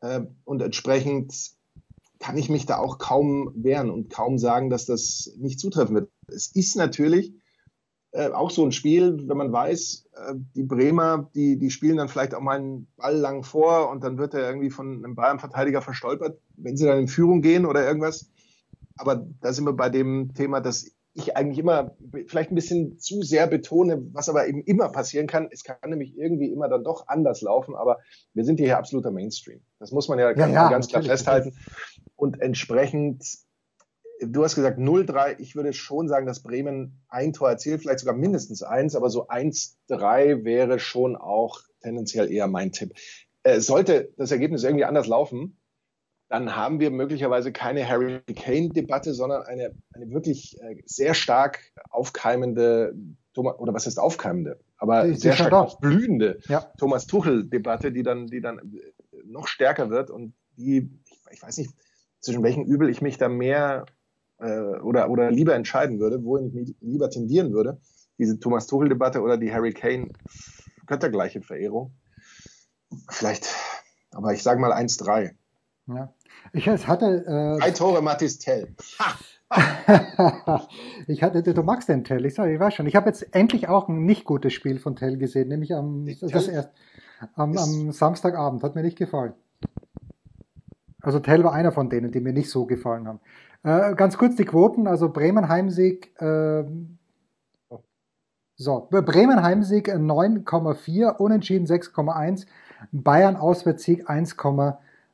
Äh, 0.00 0.22
und 0.44 0.60
entsprechend 0.60 1.52
kann 2.22 2.38
ich 2.38 2.48
mich 2.48 2.66
da 2.66 2.78
auch 2.78 2.98
kaum 2.98 3.52
wehren 3.56 3.90
und 3.90 4.08
kaum 4.08 4.38
sagen, 4.38 4.70
dass 4.70 4.86
das 4.86 5.32
nicht 5.38 5.58
zutreffen 5.58 5.96
wird. 5.96 6.10
Es 6.28 6.46
ist 6.46 6.76
natürlich 6.76 7.34
äh, 8.12 8.28
auch 8.30 8.50
so 8.50 8.64
ein 8.64 8.70
Spiel, 8.70 9.26
wenn 9.26 9.36
man 9.36 9.52
weiß, 9.52 10.06
äh, 10.14 10.34
die 10.54 10.62
Bremer, 10.62 11.28
die, 11.34 11.58
die 11.58 11.70
spielen 11.70 11.96
dann 11.96 12.08
vielleicht 12.08 12.34
auch 12.34 12.40
mal 12.40 12.58
einen 12.58 12.86
Ball 12.96 13.16
lang 13.16 13.42
vor 13.42 13.90
und 13.90 14.04
dann 14.04 14.18
wird 14.18 14.34
er 14.34 14.46
irgendwie 14.46 14.70
von 14.70 15.04
einem 15.04 15.16
Bayern-Verteidiger 15.16 15.82
verstolpert, 15.82 16.38
wenn 16.56 16.76
sie 16.76 16.86
dann 16.86 17.00
in 17.00 17.08
Führung 17.08 17.42
gehen 17.42 17.66
oder 17.66 17.84
irgendwas. 17.84 18.30
Aber 18.96 19.26
da 19.40 19.52
sind 19.52 19.64
wir 19.64 19.72
bei 19.72 19.88
dem 19.88 20.32
Thema, 20.34 20.60
dass 20.60 20.92
ich 21.14 21.36
eigentlich 21.36 21.58
immer 21.58 21.94
vielleicht 22.26 22.50
ein 22.50 22.54
bisschen 22.54 22.98
zu 22.98 23.22
sehr 23.22 23.46
betone, 23.46 24.02
was 24.12 24.28
aber 24.28 24.46
eben 24.46 24.62
immer 24.62 24.88
passieren 24.88 25.26
kann. 25.26 25.48
Es 25.50 25.62
kann 25.62 25.76
nämlich 25.86 26.16
irgendwie 26.16 26.50
immer 26.50 26.68
dann 26.68 26.84
doch 26.84 27.06
anders 27.08 27.42
laufen, 27.42 27.74
aber 27.74 27.98
wir 28.32 28.44
sind 28.44 28.58
hier 28.58 28.78
absoluter 28.78 29.10
Mainstream. 29.10 29.60
Das 29.78 29.92
muss 29.92 30.08
man 30.08 30.18
ja, 30.18 30.30
ja, 30.32 30.48
ja 30.48 30.70
ganz 30.70 30.88
klar 30.88 31.02
festhalten. 31.02 31.54
Und 32.16 32.40
entsprechend, 32.40 33.24
du 34.20 34.42
hast 34.42 34.54
gesagt 34.54 34.78
0-3, 34.78 35.38
ich 35.38 35.54
würde 35.54 35.74
schon 35.74 36.08
sagen, 36.08 36.26
dass 36.26 36.42
Bremen 36.42 37.02
ein 37.08 37.34
Tor 37.34 37.50
erzielt, 37.50 37.82
vielleicht 37.82 38.00
sogar 38.00 38.16
mindestens 38.16 38.62
eins, 38.62 38.96
aber 38.96 39.10
so 39.10 39.28
1-3 39.28 40.44
wäre 40.44 40.78
schon 40.78 41.16
auch 41.16 41.60
tendenziell 41.82 42.32
eher 42.32 42.46
mein 42.46 42.72
Tipp. 42.72 42.94
Äh, 43.42 43.60
sollte 43.60 44.12
das 44.16 44.30
Ergebnis 44.30 44.64
irgendwie 44.64 44.84
anders 44.84 45.08
laufen, 45.08 45.58
dann 46.32 46.56
haben 46.56 46.80
wir 46.80 46.90
möglicherweise 46.90 47.52
keine 47.52 47.86
Harry 47.86 48.22
Kane-Debatte, 48.22 49.12
sondern 49.12 49.42
eine, 49.42 49.74
eine 49.92 50.10
wirklich 50.12 50.58
äh, 50.62 50.76
sehr 50.86 51.12
stark 51.12 51.60
aufkeimende, 51.90 52.94
oder 53.36 53.74
was 53.74 53.84
heißt 53.84 53.98
aufkeimende, 53.98 54.58
aber 54.78 55.04
die, 55.04 55.14
sehr 55.14 55.34
stark 55.34 55.52
aufblühende 55.52 56.38
ja. 56.48 56.60
Thomas 56.78 57.06
Tuchel-Debatte, 57.06 57.92
die 57.92 58.02
dann, 58.02 58.28
die 58.28 58.40
dann 58.40 58.80
noch 59.26 59.46
stärker 59.46 59.90
wird 59.90 60.08
und 60.08 60.32
die, 60.56 60.90
ich, 61.04 61.20
ich 61.32 61.42
weiß 61.42 61.58
nicht, 61.58 61.70
zwischen 62.20 62.42
welchen 62.42 62.64
Übel 62.64 62.88
ich 62.88 63.02
mich 63.02 63.18
da 63.18 63.28
mehr 63.28 63.84
äh, 64.38 64.78
oder, 64.80 65.10
oder 65.10 65.30
lieber 65.30 65.54
entscheiden 65.54 66.00
würde, 66.00 66.24
wohin 66.24 66.46
ich 66.46 66.54
mich 66.54 66.76
lieber 66.80 67.10
tendieren 67.10 67.52
würde, 67.52 67.78
diese 68.16 68.40
Thomas 68.40 68.66
Tuchel-Debatte 68.68 69.20
oder 69.20 69.36
die 69.36 69.52
Harry 69.52 69.74
Kane 69.74 70.08
göttergleiche 70.86 71.42
Verehrung. 71.42 71.92
Vielleicht, 73.10 73.54
aber 74.12 74.32
ich 74.32 74.42
sage 74.42 74.62
mal 74.62 74.72
1-3. 74.72 75.32
Ja. 75.96 76.12
Ich 76.52 76.68
hatte. 76.68 77.06
Äh, 77.06 77.60
Drei 77.60 77.70
Tore 77.70 78.02
Mathis 78.02 78.38
Tell. 78.38 78.74
ich 81.06 81.22
hatte, 81.22 81.42
du 81.42 81.62
magst 81.62 81.88
den 81.88 82.04
Tell, 82.04 82.24
ich 82.24 82.34
sage, 82.34 82.54
ich 82.54 82.60
weiß 82.60 82.74
schon. 82.74 82.86
Ich 82.86 82.96
habe 82.96 83.08
jetzt 83.08 83.34
endlich 83.34 83.68
auch 83.68 83.88
ein 83.88 84.04
nicht 84.04 84.24
gutes 84.24 84.52
Spiel 84.52 84.78
von 84.78 84.96
Tell 84.96 85.18
gesehen, 85.18 85.48
nämlich 85.48 85.74
am, 85.74 86.06
das 86.20 86.48
erst, 86.48 86.70
am, 87.34 87.56
am 87.56 87.92
Samstagabend. 87.92 88.62
Hat 88.62 88.74
mir 88.74 88.82
nicht 88.82 88.98
gefallen. 88.98 89.34
Also 91.02 91.20
Tell 91.20 91.44
war 91.44 91.52
einer 91.52 91.72
von 91.72 91.90
denen, 91.90 92.12
die 92.12 92.20
mir 92.20 92.32
nicht 92.32 92.48
so 92.50 92.64
gefallen 92.64 93.06
haben. 93.08 93.20
Äh, 93.64 93.94
ganz 93.94 94.16
kurz 94.16 94.36
die 94.36 94.44
Quoten, 94.44 94.86
also 94.86 95.10
Bremen 95.10 95.48
Heimsieg, 95.48 96.18
äh, 96.20 96.64
so, 98.54 98.88
Bremen 98.90 99.42
Heimsieg 99.42 99.88
9,4, 99.88 101.16
Unentschieden 101.16 101.66
6,1, 101.66 102.46
Bayern 102.92 103.36
Auswärtssieg 103.36 104.08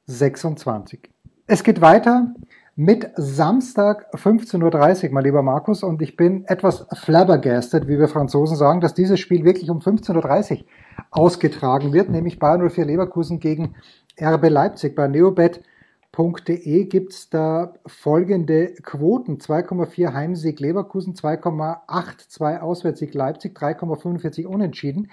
1,26. 0.09 1.11
Es 1.47 1.63
geht 1.63 1.81
weiter 1.81 2.35
mit 2.77 3.11
Samstag 3.17 4.07
15.30 4.15 5.05
Uhr, 5.05 5.11
mein 5.13 5.25
lieber 5.25 5.43
Markus, 5.43 5.83
und 5.83 6.01
ich 6.01 6.17
bin 6.17 6.45
etwas 6.47 6.87
flabbergasted, 6.93 7.89
wie 7.89 7.99
wir 7.99 8.09
Franzosen 8.09 8.57
sagen, 8.57 8.81
dass 8.81 8.95
dieses 8.95 9.19
Spiel 9.19 9.45
wirklich 9.45 9.69
um 9.69 9.81
15.30 9.81 10.61
Uhr 10.61 10.65
ausgetragen 11.11 11.93
wird, 11.93 12.09
nämlich 12.09 12.39
Bayern 12.39 12.69
04 12.69 12.85
Leverkusen 12.85 13.41
gegen 13.41 13.75
RB 14.21 14.49
Leipzig 14.49 14.95
bei 14.95 15.09
neobet.de 15.09 16.85
gibt 16.85 17.13
es 17.13 17.31
da 17.31 17.75
folgende 17.87 18.75
Quoten. 18.83 19.39
2,4 19.39 20.13
Heimsieg 20.13 20.61
Leverkusen, 20.61 21.15
2,82 21.15 22.59
Auswärtssieg 22.59 23.15
Leipzig, 23.15 23.57
3,45 23.57 24.47
Unentschieden. 24.47 25.11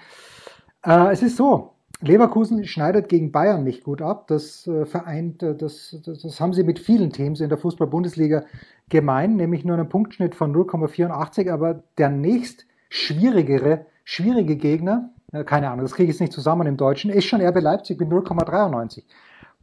Äh, 0.84 1.12
es 1.12 1.22
ist 1.22 1.36
so, 1.36 1.75
Leverkusen 2.00 2.64
schneidet 2.64 3.08
gegen 3.08 3.32
Bayern 3.32 3.64
nicht 3.64 3.82
gut 3.84 4.02
ab. 4.02 4.26
Das 4.28 4.66
äh, 4.66 4.84
vereint, 4.84 5.42
äh, 5.42 5.54
das, 5.54 5.96
das, 6.04 6.20
das, 6.22 6.40
haben 6.40 6.52
sie 6.52 6.64
mit 6.64 6.78
vielen 6.78 7.10
Teams 7.10 7.40
in 7.40 7.48
der 7.48 7.56
Fußball-Bundesliga 7.58 8.44
gemein, 8.88 9.36
nämlich 9.36 9.64
nur 9.64 9.76
einen 9.76 9.88
Punktschnitt 9.88 10.34
von 10.34 10.54
0,84, 10.54 11.50
aber 11.50 11.82
der 11.96 12.10
nächst 12.10 12.66
schwierigere, 12.90 13.86
schwierige 14.04 14.56
Gegner, 14.56 15.08
äh, 15.32 15.44
keine 15.44 15.70
Ahnung, 15.70 15.84
das 15.84 15.94
kriege 15.94 16.10
ich 16.10 16.16
jetzt 16.16 16.20
nicht 16.20 16.34
zusammen 16.34 16.66
im 16.66 16.76
Deutschen, 16.76 17.10
ist 17.10 17.24
schon 17.24 17.40
RB 17.40 17.62
Leipzig 17.62 17.98
mit 17.98 18.10
0,93 18.10 19.04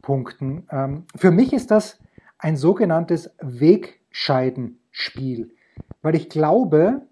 Punkten. 0.02 0.66
Ähm, 0.70 1.04
für 1.14 1.30
mich 1.30 1.52
ist 1.52 1.70
das 1.70 2.00
ein 2.38 2.56
sogenanntes 2.56 3.30
Wegscheidenspiel, 3.40 5.54
weil 6.02 6.16
ich 6.16 6.28
glaube, 6.28 7.02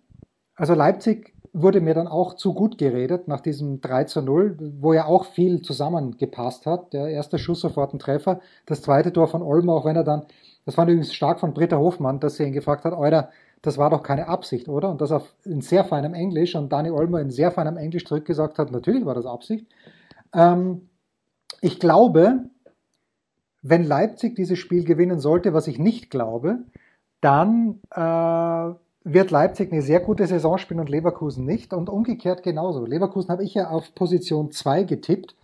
also 0.57 0.75
Leipzig 0.75 1.32
wurde 1.53 1.81
mir 1.81 1.95
dann 1.95 2.09
auch 2.09 2.35
zu 2.35 2.55
gut 2.55 2.79
geredet 2.79 3.29
nach 3.29 3.41
diesem 3.41 3.81
3 3.81 4.05
zu 4.05 4.23
0, 4.23 4.57
wo 4.81 4.95
ja 4.95 5.05
auch 5.05 5.27
viel 5.27 5.61
zusammengepasst 5.61 6.65
hat. 6.65 6.93
Der 6.93 7.09
erste 7.09 7.39
Schuss 7.39 7.61
sofort 7.61 7.93
ein 7.93 7.99
Treffer, 7.99 8.41
das 8.65 8.83
zweite 8.83 9.13
Tor 9.13 9.29
von 9.29 9.43
Olmo, 9.43 9.77
auch 9.77 9.85
wenn 9.85 9.97
er 9.97 10.05
dann, 10.05 10.25
das 10.65 10.79
war 10.79 10.85
übrigens 10.85 11.13
stark 11.13 11.41
von 11.41 11.53
Britta 11.53 11.77
Hofmann, 11.77 12.21
dass 12.21 12.37
sie 12.37 12.45
ihn 12.45 12.53
gefragt 12.53 12.85
hat, 12.85 12.95
Euer, 12.95 13.29
das 13.61 13.77
war 13.77 13.91
doch 13.91 14.03
keine 14.03 14.29
Absicht, 14.29 14.69
oder? 14.69 14.91
Und 14.91 15.01
das 15.01 15.13
auf 15.13 15.35
in 15.45 15.61
sehr 15.61 15.85
feinem 15.85 16.15
Englisch 16.15 16.55
und 16.55 16.73
Dani 16.73 16.91
Olmo 16.91 17.19
in 17.19 17.31
sehr 17.31 17.51
feinem 17.51 17.77
Englisch 17.77 18.07
zurückgesagt 18.07 18.59
hat, 18.59 18.73
natürlich 18.73 19.05
war 19.05 19.15
das 19.15 19.27
Absicht. 19.27 19.67
Ähm, 20.35 20.89
ich 21.61 21.79
glaube, 21.79 22.47
wenn 23.61 23.85
Leipzig 23.85 24.35
dieses 24.35 24.59
Spiel 24.59 24.85
gewinnen 24.85 25.21
sollte, 25.21 25.53
was 25.53 25.69
ich 25.69 25.79
nicht 25.79 26.11
glaube, 26.11 26.61
dann 27.21 27.81
äh, 27.91 28.75
wird 29.13 29.31
Leipzig 29.31 29.73
eine 29.73 29.83
sehr 29.83 30.01
gute 30.01 30.27
Saison 30.27 30.59
spielen 30.59 30.81
und 30.81 30.89
Leverkusen 30.89 31.45
nicht. 31.45 31.73
Und 31.73 31.89
umgekehrt 31.89 32.43
genauso. 32.43 32.85
Leverkusen 32.85 33.31
habe 33.31 33.45
ich 33.45 33.55
ja 33.55 33.69
auf 33.69 33.95
Position 33.95 34.51
2 34.51 34.85
getippt. 34.85 35.35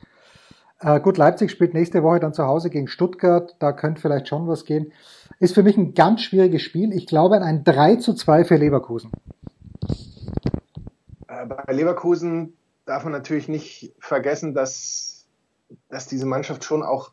Äh, 0.81 1.01
gut, 1.01 1.17
Leipzig 1.17 1.51
spielt 1.51 1.75
nächste 1.75 2.03
Woche 2.03 2.21
dann 2.21 2.35
zu 2.35 2.45
Hause 2.45 2.71
gegen 2.71 2.89
Stuttgart. 2.89 3.57
Da 3.59 3.73
könnte 3.73 4.01
vielleicht 4.01 4.29
schon 4.29 4.47
was 4.47 4.65
gehen. 4.65 4.93
Ist 5.41 5.55
für 5.55 5.63
mich 5.63 5.77
ein 5.77 5.95
ganz 5.95 6.23
schwieriges 6.23 6.63
Spiel. 6.63 6.93
Ich 6.93 7.07
glaube 7.07 7.37
an 7.37 7.43
ein 7.43 7.65
3 7.65 7.97
zu 7.97 8.15
2 8.15 8.45
für 8.45 8.57
Leverkusen. 8.57 9.11
Äh, 11.27 11.47
bei 11.47 11.73
Leverkusen 11.73 12.57
darf 12.85 13.05
man 13.05 13.13
natürlich 13.13 13.49
nicht 13.49 13.95
vergessen, 13.99 14.55
dass, 14.55 15.27
dass 15.89 16.07
diese 16.07 16.27
Mannschaft 16.27 16.65
schon 16.65 16.83
auch 16.83 17.11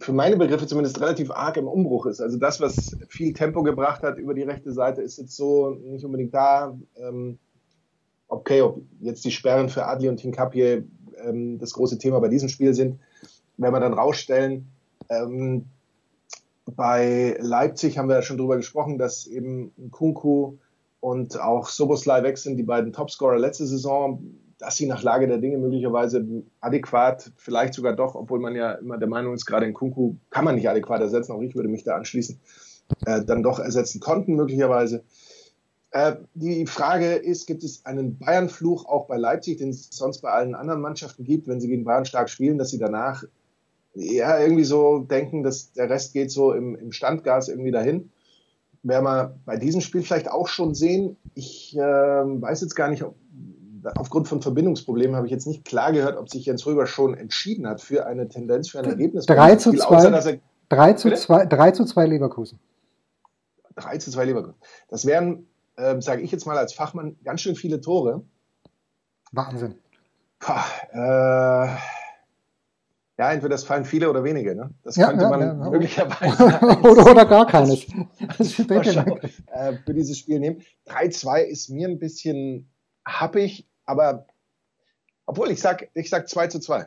für 0.00 0.12
meine 0.12 0.36
Begriffe 0.36 0.66
zumindest 0.66 1.00
relativ 1.00 1.30
arg 1.30 1.56
im 1.56 1.68
Umbruch 1.68 2.06
ist. 2.06 2.20
Also 2.20 2.38
das, 2.38 2.60
was 2.60 2.96
viel 3.08 3.32
Tempo 3.32 3.62
gebracht 3.62 4.02
hat 4.02 4.18
über 4.18 4.34
die 4.34 4.42
rechte 4.42 4.72
Seite, 4.72 5.02
ist 5.02 5.18
jetzt 5.18 5.36
so 5.36 5.70
nicht 5.70 6.04
unbedingt 6.04 6.34
da. 6.34 6.76
Ähm, 6.96 7.38
okay, 8.28 8.62
ob 8.62 8.80
jetzt 9.00 9.24
die 9.24 9.30
Sperren 9.30 9.68
für 9.68 9.86
Adli 9.86 10.08
und 10.08 10.20
Hinkapje 10.20 10.84
ähm, 11.22 11.58
das 11.58 11.72
große 11.74 11.98
Thema 11.98 12.20
bei 12.20 12.28
diesem 12.28 12.48
Spiel 12.48 12.74
sind, 12.74 12.98
werden 13.56 13.74
wir 13.74 13.80
dann 13.80 13.92
rausstellen. 13.92 14.68
Ähm, 15.10 15.66
bei 16.66 17.36
Leipzig 17.40 17.98
haben 17.98 18.08
wir 18.08 18.16
ja 18.16 18.22
schon 18.22 18.38
drüber 18.38 18.56
gesprochen, 18.56 18.96
dass 18.96 19.26
eben 19.26 19.72
Kunku 19.90 20.54
und 21.00 21.38
auch 21.38 21.68
Soboslai 21.68 22.22
weg 22.22 22.38
sind, 22.38 22.56
die 22.56 22.62
beiden 22.62 22.92
Topscorer 22.92 23.38
letzte 23.38 23.66
Saison 23.66 24.22
dass 24.64 24.76
sie 24.76 24.86
nach 24.86 25.02
Lage 25.02 25.26
der 25.26 25.38
Dinge 25.38 25.58
möglicherweise 25.58 26.24
adäquat, 26.60 27.32
vielleicht 27.36 27.74
sogar 27.74 27.94
doch, 27.94 28.14
obwohl 28.14 28.40
man 28.40 28.54
ja 28.54 28.72
immer 28.72 28.96
der 28.96 29.08
Meinung 29.08 29.34
ist, 29.34 29.44
gerade 29.44 29.66
in 29.66 29.74
Kunku 29.74 30.16
kann 30.30 30.44
man 30.44 30.54
nicht 30.54 30.68
adäquat 30.68 31.02
ersetzen, 31.02 31.32
auch 31.32 31.42
ich 31.42 31.54
würde 31.54 31.68
mich 31.68 31.84
da 31.84 31.96
anschließen, 31.96 32.40
äh, 33.06 33.24
dann 33.24 33.42
doch 33.42 33.58
ersetzen 33.58 34.00
konnten 34.00 34.34
möglicherweise. 34.36 35.04
Äh, 35.90 36.16
die 36.32 36.66
Frage 36.66 37.12
ist, 37.12 37.46
gibt 37.46 37.62
es 37.62 37.84
einen 37.84 38.18
Bayern-Fluch 38.18 38.86
auch 38.86 39.06
bei 39.06 39.18
Leipzig, 39.18 39.58
den 39.58 39.68
es 39.68 39.88
sonst 39.90 40.22
bei 40.22 40.30
allen 40.30 40.54
anderen 40.54 40.80
Mannschaften 40.80 41.24
gibt, 41.24 41.46
wenn 41.46 41.60
sie 41.60 41.68
gegen 41.68 41.84
Bayern 41.84 42.06
stark 42.06 42.30
spielen, 42.30 42.56
dass 42.56 42.70
sie 42.70 42.78
danach 42.78 43.24
ja 43.94 44.40
irgendwie 44.40 44.64
so 44.64 45.00
denken, 45.00 45.42
dass 45.42 45.72
der 45.72 45.90
Rest 45.90 46.14
geht 46.14 46.30
so 46.30 46.52
im, 46.52 46.74
im 46.74 46.90
Standgas 46.90 47.48
irgendwie 47.48 47.70
dahin 47.70 48.10
werden 48.84 49.04
wir 49.04 49.34
bei 49.46 49.56
diesem 49.56 49.80
Spiel 49.80 50.02
vielleicht 50.02 50.30
auch 50.30 50.46
schon 50.46 50.74
sehen. 50.74 51.16
Ich 51.34 51.76
äh, 51.76 51.80
weiß 51.80 52.60
jetzt 52.60 52.76
gar 52.76 52.88
nicht, 52.88 53.02
ob, 53.02 53.16
aufgrund 53.96 54.28
von 54.28 54.42
Verbindungsproblemen 54.42 55.16
habe 55.16 55.26
ich 55.26 55.32
jetzt 55.32 55.46
nicht 55.46 55.64
klar 55.64 55.92
gehört, 55.92 56.16
ob 56.16 56.30
sich 56.30 56.46
Jens 56.46 56.66
Röber 56.66 56.86
schon 56.86 57.14
entschieden 57.14 57.66
hat 57.66 57.80
für 57.80 58.06
eine 58.06 58.28
Tendenz, 58.28 58.70
für 58.70 58.78
ein 58.78 58.86
Ergebnis. 58.86 59.26
3 59.26 59.56
zu 59.56 59.72
2, 59.72 59.84
außer, 59.86 60.38
3 60.68 60.92
zu 60.94 61.14
2, 61.14 61.46
3 61.46 61.70
zu 61.72 61.84
2 61.84 62.06
Leverkusen. 62.06 62.58
3 63.76 63.98
zu 63.98 64.10
2 64.10 64.24
Leverkusen. 64.24 64.56
Das 64.88 65.06
wären, 65.06 65.46
äh, 65.76 66.00
sage 66.00 66.22
ich 66.22 66.32
jetzt 66.32 66.46
mal 66.46 66.56
als 66.56 66.72
Fachmann, 66.72 67.16
ganz 67.24 67.40
schön 67.40 67.56
viele 67.56 67.80
Tore. 67.80 68.22
Wahnsinn. 69.32 69.74
Pah, 70.38 70.64
äh, 70.92 71.76
ja, 73.16 73.32
entweder 73.32 73.54
es 73.54 73.64
fallen 73.64 73.84
viele 73.84 74.10
oder 74.10 74.24
wenige. 74.24 74.56
Ne? 74.56 74.70
Das 74.82 74.96
ja, 74.96 75.08
könnte 75.08 75.24
ja, 75.24 75.30
man 75.30 75.40
ja, 75.40 75.54
möglicherweise. 75.54 76.44
oder, 76.82 77.10
oder 77.10 77.24
gar 77.26 77.46
keines. 77.46 77.84
äh, 77.88 79.72
für 79.84 79.94
dieses 79.94 80.18
Spiel 80.18 80.40
nehmen. 80.40 80.62
3-2 80.88 81.42
ist 81.42 81.68
mir 81.70 81.88
ein 81.88 81.98
bisschen 81.98 82.70
happig, 83.04 83.68
aber 83.86 84.26
obwohl 85.26 85.50
ich 85.50 85.60
sag, 85.60 85.88
ich 85.94 86.10
sag 86.10 86.28
2 86.28 86.48
zu 86.48 86.60
2. 86.60 86.86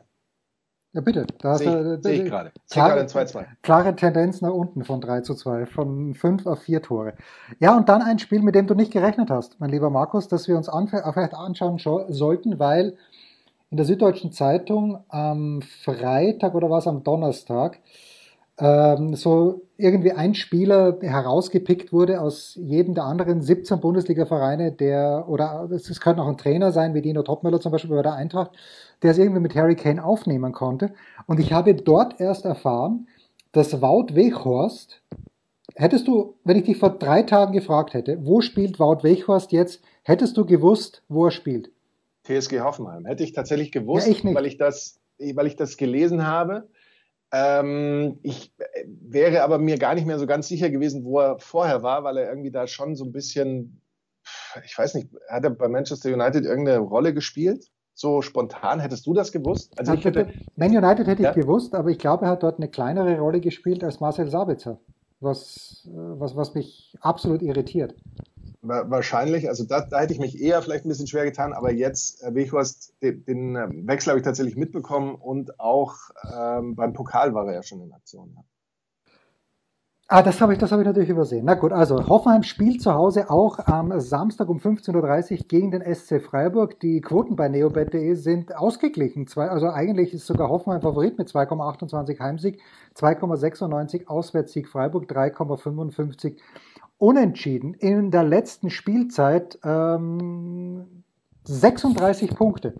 Ja, 0.94 1.02
bitte. 1.02 1.28
Da 1.40 1.58
sehe 1.58 1.96
ich, 1.98 2.04
seh 2.04 2.12
ich 2.14 2.26
gerade. 2.26 2.52
Klare, 2.70 3.02
2-2. 3.02 3.46
klare 3.62 3.96
Tendenz 3.96 4.42
nach 4.42 4.52
unten 4.52 4.84
von 4.84 5.02
3 5.02 5.22
zu 5.22 5.36
2, 5.36 5.66
von 5.66 6.16
5 6.16 6.46
auf 6.46 6.62
4 6.62 6.82
Tore. 6.82 7.14
Ja, 7.60 7.76
und 7.76 7.90
dann 7.90 8.02
ein 8.02 8.20
Spiel, 8.20 8.42
mit 8.42 8.56
dem 8.56 8.68
du 8.68 8.74
nicht 8.74 8.92
gerechnet 8.92 9.30
hast, 9.30 9.60
mein 9.60 9.70
lieber 9.70 9.90
Markus, 9.90 10.28
das 10.28 10.48
wir 10.48 10.58
uns 10.58 10.70
an, 10.70 10.88
vielleicht 10.88 11.34
anschauen 11.34 11.78
sollten, 11.78 12.58
weil 12.58 12.98
in 13.70 13.78
der 13.78 13.86
Süddeutschen 13.86 14.32
Zeitung 14.32 15.04
am 15.10 15.62
Freitag 15.62 16.56
oder 16.56 16.70
was 16.70 16.88
am 16.88 17.04
Donnerstag 17.04 17.80
ähm, 18.60 19.14
so 19.16 19.62
irgendwie 19.78 20.12
ein 20.14 20.34
Spieler 20.34 20.98
herausgepickt 21.02 21.94
wurde 21.94 22.20
aus 22.20 22.58
jedem 22.60 22.96
der 22.96 23.04
anderen 23.04 23.42
17 23.42 23.80
Bundesliga-Vereine, 23.80 24.72
der, 24.72 25.26
oder 25.28 25.70
es 25.72 26.02
könnte 26.02 26.24
auch 26.24 26.28
ein 26.28 26.38
Trainer 26.38 26.72
sein, 26.72 26.96
wie 26.96 27.02
Dino 27.02 27.22
Topmöller 27.22 27.62
zum 27.62 27.72
Beispiel 27.72 27.96
bei 27.96 28.02
der 28.02 28.14
Eintracht, 28.14 28.52
der 29.04 29.12
es 29.12 29.20
irgendwie 29.20 29.42
mit 29.42 29.56
Harry 29.56 29.76
Kane 29.76 30.04
aufnehmen 30.04 30.52
konnte. 30.52 30.94
Und 31.28 31.40
ich 31.40 31.54
habe 31.54 31.76
dort 31.76 32.20
erst 32.20 32.46
erfahren, 32.46 33.08
dass 33.52 33.82
Wout 33.82 34.16
Weghorst, 34.16 35.04
hättest 35.76 36.08
du, 36.08 36.36
wenn 36.44 36.58
ich 36.58 36.64
dich 36.64 36.78
vor 36.78 36.98
drei 36.98 37.22
Tagen 37.22 37.54
gefragt 37.54 37.94
hätte, 37.94 38.26
wo 38.26 38.42
spielt 38.42 38.80
Wout 38.80 39.04
Weghorst 39.04 39.52
jetzt, 39.52 39.84
hättest 40.02 40.36
du 40.36 40.46
gewusst, 40.46 41.04
wo 41.08 41.26
er 41.26 41.32
spielt? 41.32 41.70
TSG 42.24 42.62
Hoffenheim. 42.62 43.06
Hätte 43.06 43.24
ich 43.24 43.34
tatsächlich 43.34 43.72
gewusst, 43.72 44.08
ja, 44.08 44.14
ich 44.14 44.26
weil 44.26 44.48
ich 44.48 44.58
das, 44.58 45.00
weil 45.20 45.46
ich 45.46 45.56
das 45.56 45.78
gelesen 45.78 46.26
habe 46.26 46.68
Ähm, 47.32 48.20
ich 48.24 48.54
äh, 48.58 48.86
wäre 48.86 49.44
aber 49.44 49.58
mir 49.58 49.78
gar 49.78 49.96
nicht 49.96 50.08
mehr 50.08 50.20
so 50.20 50.28
ganz 50.28 50.48
sicher 50.48 50.70
gewesen, 50.70 51.04
wo 51.04 51.20
er 51.20 51.40
vorher 51.40 51.84
war, 51.84 52.04
weil 52.04 52.18
er 52.18 52.30
irgendwie 52.30 52.52
da 52.52 52.68
schon 52.68 52.96
so 52.96 53.04
ein 53.04 53.12
bisschen, 53.12 53.82
ich 54.64 54.78
weiß 54.78 54.96
nicht, 54.96 55.10
hat 55.28 55.44
er 55.44 55.50
bei 55.50 55.68
Manchester 55.68 56.14
United 56.14 56.46
irgendeine 56.46 56.80
Rolle 56.80 57.14
gespielt? 57.14 57.68
So 57.94 58.22
spontan, 58.22 58.80
hättest 58.80 59.08
du 59.08 59.14
das 59.14 59.32
gewusst? 59.32 59.78
Also 59.78 59.94
ich 59.94 60.06
hätte, 60.06 60.32
Man 60.56 60.70
United 60.70 61.08
hätte 61.08 61.24
ja? 61.24 61.30
ich 61.32 61.36
gewusst, 61.36 61.74
aber 61.74 61.90
ich 61.90 61.98
glaube, 61.98 62.26
er 62.26 62.32
hat 62.32 62.44
dort 62.44 62.60
eine 62.60 62.70
kleinere 62.70 63.20
Rolle 63.20 63.42
gespielt 63.42 63.84
als 63.84 64.00
Marcel 64.00 64.30
Sabitzer, 64.30 64.80
was, 65.20 65.88
äh, 65.88 65.92
was, 65.94 66.36
was 66.36 66.54
mich 66.54 66.96
absolut 67.02 67.42
irritiert. 67.42 67.96
Wahrscheinlich, 68.68 69.50
also 69.50 69.64
da, 69.64 69.82
da, 69.82 70.00
hätte 70.00 70.14
ich 70.14 70.20
mich 70.20 70.42
eher 70.42 70.62
vielleicht 70.62 70.86
ein 70.86 70.90
bisschen 70.90 71.08
schwer 71.08 71.26
getan, 71.26 71.54
aber 71.54 71.72
jetzt, 71.72 72.24
äh, 72.24 72.34
Weghorst, 72.34 72.94
den, 73.02 73.26
den 73.26 73.56
ähm, 73.56 73.88
Wechsel 73.88 74.12
habe 74.12 74.20
ich 74.20 74.26
tatsächlich 74.26 74.56
mitbekommen 74.56 75.16
und 75.16 75.60
auch 75.60 75.96
ähm, 76.32 76.76
beim 76.76 76.94
Pokal 76.94 77.34
war 77.34 77.48
er 77.48 77.54
ja 77.54 77.64
schon 77.64 77.82
in 77.82 77.94
Aktion. 77.94 78.34
Ja. 78.36 78.44
Ah, 80.10 80.22
das 80.22 80.40
habe 80.40 80.54
ich, 80.54 80.60
das 80.60 80.72
ich 80.72 80.78
natürlich 80.78 81.10
übersehen. 81.10 81.44
Na 81.44 81.56
gut, 81.56 81.74
also 81.74 82.08
Hoffenheim 82.08 82.44
spielt 82.44 82.82
zu 82.82 82.94
Hause 82.94 83.30
auch 83.30 83.60
am 83.68 84.00
Samstag 84.00 84.48
um 84.48 84.58
15.30 84.58 85.32
Uhr 85.32 85.38
gegen 85.50 85.72
den 85.72 85.82
SC 85.94 86.22
Freiburg. 86.22 86.80
Die 86.80 87.02
Quoten 87.02 87.36
bei 87.36 87.50
neobet.de 87.50 88.14
sind 88.14 88.56
ausgeglichen. 88.56 89.28
Zwei, 89.28 89.50
also 89.50 89.68
eigentlich 89.68 90.14
ist 90.14 90.26
sogar 90.26 90.48
Hoffenheim 90.48 90.82
Favorit 90.82 91.18
mit 91.18 91.28
2,28 91.28 92.22
Heimsieg, 92.22 92.62
2,96 92.96 94.08
Auswärtssieg 94.08 94.70
Freiburg, 94.70 95.12
3,55 95.12 96.38
Unentschieden. 96.98 97.76
In 97.76 98.10
der 98.10 98.24
letzten 98.24 98.70
Spielzeit 98.70 99.60
ähm, 99.64 101.04
36 101.44 102.36
Punkte 102.36 102.74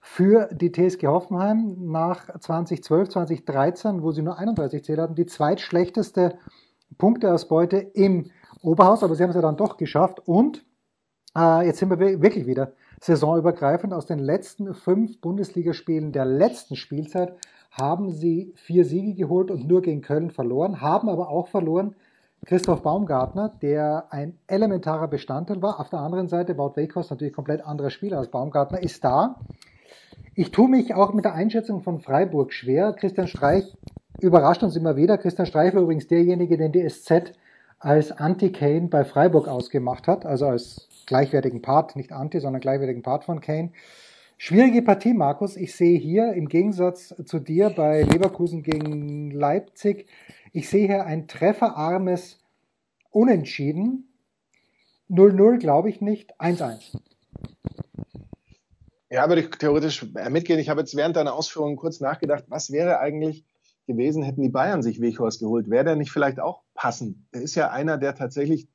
für 0.00 0.48
die 0.52 0.70
TSG 0.70 1.08
Hoffenheim 1.08 1.90
nach 1.90 2.38
2012, 2.38 3.08
2013, 3.08 4.02
wo 4.02 4.12
sie 4.12 4.22
nur 4.22 4.38
31 4.38 4.84
Zähler 4.84 5.04
hatten, 5.04 5.16
die 5.16 5.26
zweitschlechteste 5.26 6.38
Punkteausbeute 6.96 7.78
im 7.78 8.30
Oberhaus, 8.62 9.02
aber 9.02 9.16
sie 9.16 9.24
haben 9.24 9.30
es 9.30 9.36
ja 9.36 9.42
dann 9.42 9.56
doch 9.56 9.76
geschafft. 9.76 10.20
Und 10.26 10.64
äh, 11.36 11.66
jetzt 11.66 11.80
sind 11.80 11.90
wir 11.90 11.98
wirklich 11.98 12.46
wieder 12.46 12.72
saisonübergreifend. 13.00 13.92
Aus 13.92 14.06
den 14.06 14.20
letzten 14.20 14.74
fünf 14.74 15.20
Bundesligaspielen 15.20 16.12
der 16.12 16.24
letzten 16.24 16.76
Spielzeit 16.76 17.36
haben 17.72 18.12
sie 18.12 18.52
vier 18.54 18.84
Siege 18.84 19.14
geholt 19.14 19.50
und 19.50 19.66
nur 19.66 19.82
gegen 19.82 20.02
Köln 20.02 20.30
verloren, 20.30 20.80
haben 20.80 21.08
aber 21.08 21.28
auch 21.28 21.48
verloren 21.48 21.96
Christoph 22.46 22.82
Baumgartner, 22.82 23.52
der 23.60 24.06
ein 24.10 24.38
elementarer 24.46 25.08
Bestandteil 25.08 25.60
war. 25.62 25.80
Auf 25.80 25.90
der 25.90 25.98
anderen 25.98 26.28
Seite, 26.28 26.56
Wout 26.56 26.76
Weghorst, 26.76 27.10
natürlich 27.10 27.34
komplett 27.34 27.60
anderer 27.66 27.90
Spieler 27.90 28.18
als 28.18 28.30
Baumgartner, 28.30 28.80
ist 28.80 29.02
da. 29.02 29.40
Ich 30.36 30.52
tue 30.52 30.68
mich 30.68 30.94
auch 30.94 31.12
mit 31.12 31.24
der 31.24 31.34
Einschätzung 31.34 31.82
von 31.82 31.98
Freiburg 31.98 32.52
schwer. 32.52 32.92
Christian 32.92 33.26
Streich 33.26 33.76
überrascht 34.20 34.62
uns 34.62 34.76
immer 34.76 34.94
wieder. 34.94 35.18
Christian 35.18 35.46
Streich 35.46 35.74
war 35.74 35.82
übrigens 35.82 36.06
derjenige, 36.06 36.56
den 36.56 36.70
die 36.70 36.88
SZ 36.88 37.32
als 37.80 38.12
Anti-Kane 38.12 38.88
bei 38.88 39.04
Freiburg 39.04 39.48
ausgemacht 39.48 40.06
hat, 40.06 40.24
also 40.24 40.46
als 40.46 40.88
gleichwertigen 41.06 41.62
Part, 41.62 41.96
nicht 41.96 42.12
Anti, 42.12 42.38
sondern 42.38 42.60
gleichwertigen 42.60 43.02
Part 43.02 43.24
von 43.24 43.40
Kane. 43.40 43.70
Schwierige 44.38 44.82
Partie, 44.82 45.14
Markus. 45.14 45.56
Ich 45.56 45.74
sehe 45.74 45.98
hier 45.98 46.34
im 46.34 46.48
Gegensatz 46.48 47.14
zu 47.24 47.40
dir 47.40 47.70
bei 47.70 48.02
Leverkusen 48.02 48.62
gegen 48.62 49.30
Leipzig, 49.30 50.06
ich 50.56 50.70
sehe 50.70 50.86
hier 50.86 51.04
ein 51.04 51.28
trefferarmes 51.28 52.38
Unentschieden. 53.10 54.08
0-0 55.10 55.58
glaube 55.58 55.90
ich 55.90 56.00
nicht, 56.00 56.40
1-1. 56.40 56.98
Ja, 59.10 59.28
würde 59.28 59.42
ich 59.42 59.50
theoretisch 59.50 60.06
mitgehen. 60.30 60.58
Ich 60.58 60.70
habe 60.70 60.80
jetzt 60.80 60.96
während 60.96 61.16
deiner 61.16 61.34
Ausführungen 61.34 61.76
kurz 61.76 62.00
nachgedacht, 62.00 62.44
was 62.48 62.72
wäre 62.72 63.00
eigentlich 63.00 63.44
gewesen, 63.86 64.22
hätten 64.22 64.40
die 64.40 64.48
Bayern 64.48 64.82
sich 64.82 64.98
Weghorst 64.98 65.40
geholt? 65.40 65.68
Wäre 65.68 65.84
der 65.84 65.96
nicht 65.96 66.10
vielleicht 66.10 66.40
auch 66.40 66.62
passend? 66.72 67.18
Er 67.32 67.42
ist 67.42 67.54
ja 67.54 67.70
einer, 67.70 67.98
der 67.98 68.14
tatsächlich 68.14 68.66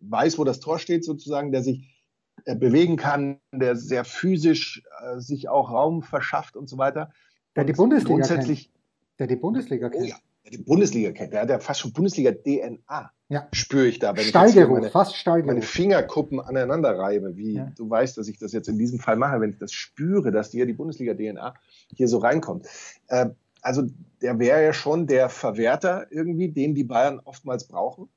weiß, 0.00 0.38
wo 0.38 0.44
das 0.44 0.60
Tor 0.60 0.78
steht, 0.78 1.02
sozusagen, 1.02 1.50
der 1.50 1.62
sich 1.62 2.04
äh, 2.44 2.54
bewegen 2.54 2.96
kann, 2.96 3.40
der 3.52 3.76
sehr 3.76 4.04
physisch 4.04 4.82
äh, 5.00 5.18
sich 5.18 5.48
auch 5.48 5.70
Raum 5.70 6.02
verschafft 6.02 6.56
und 6.56 6.68
so 6.68 6.76
weiter. 6.76 7.10
Der 7.56 7.64
die 7.64 7.72
Bundesliga 7.72 8.16
grundsätzlich, 8.16 8.64
kennt. 8.64 9.18
Der 9.18 9.26
die 9.28 9.36
Bundesliga 9.36 9.88
kennt. 9.88 10.04
Oh 10.04 10.08
ja, 10.08 10.16
die 10.50 10.58
Bundesliga 10.58 11.12
kennt. 11.12 11.32
Der 11.32 11.42
hat 11.42 11.50
ja 11.50 11.58
fast 11.58 11.80
schon 11.80 11.92
Bundesliga-DNA. 11.92 13.12
Ja. 13.28 13.48
Spüre 13.52 13.86
ich 13.86 13.98
da, 13.98 14.16
wenn 14.16 14.24
Stallgeruch, 14.24 14.76
ich 14.76 14.80
meine, 14.80 14.90
fast 14.90 15.16
Stallgeruch. 15.16 15.46
meine 15.46 15.62
Fingerkuppen 15.62 16.40
aneinander 16.40 16.98
reibe, 16.98 17.36
wie 17.36 17.54
ja. 17.54 17.72
du 17.76 17.88
weißt, 17.88 18.18
dass 18.18 18.28
ich 18.28 18.38
das 18.38 18.52
jetzt 18.52 18.68
in 18.68 18.78
diesem 18.78 18.98
Fall 18.98 19.16
mache, 19.16 19.40
wenn 19.40 19.50
ich 19.50 19.58
das 19.58 19.72
spüre, 19.72 20.32
dass 20.32 20.50
dir 20.50 20.66
die 20.66 20.74
Bundesliga-DNA 20.74 21.54
hier 21.94 22.08
so 22.08 22.18
reinkommt. 22.18 22.66
Äh, 23.08 23.30
also 23.62 23.84
der 24.20 24.38
wäre 24.38 24.62
ja 24.62 24.72
schon 24.72 25.06
der 25.06 25.28
Verwerter 25.28 26.06
irgendwie, 26.10 26.50
den 26.50 26.74
die 26.74 26.84
Bayern 26.84 27.20
oftmals 27.24 27.68
brauchen. 27.68 28.08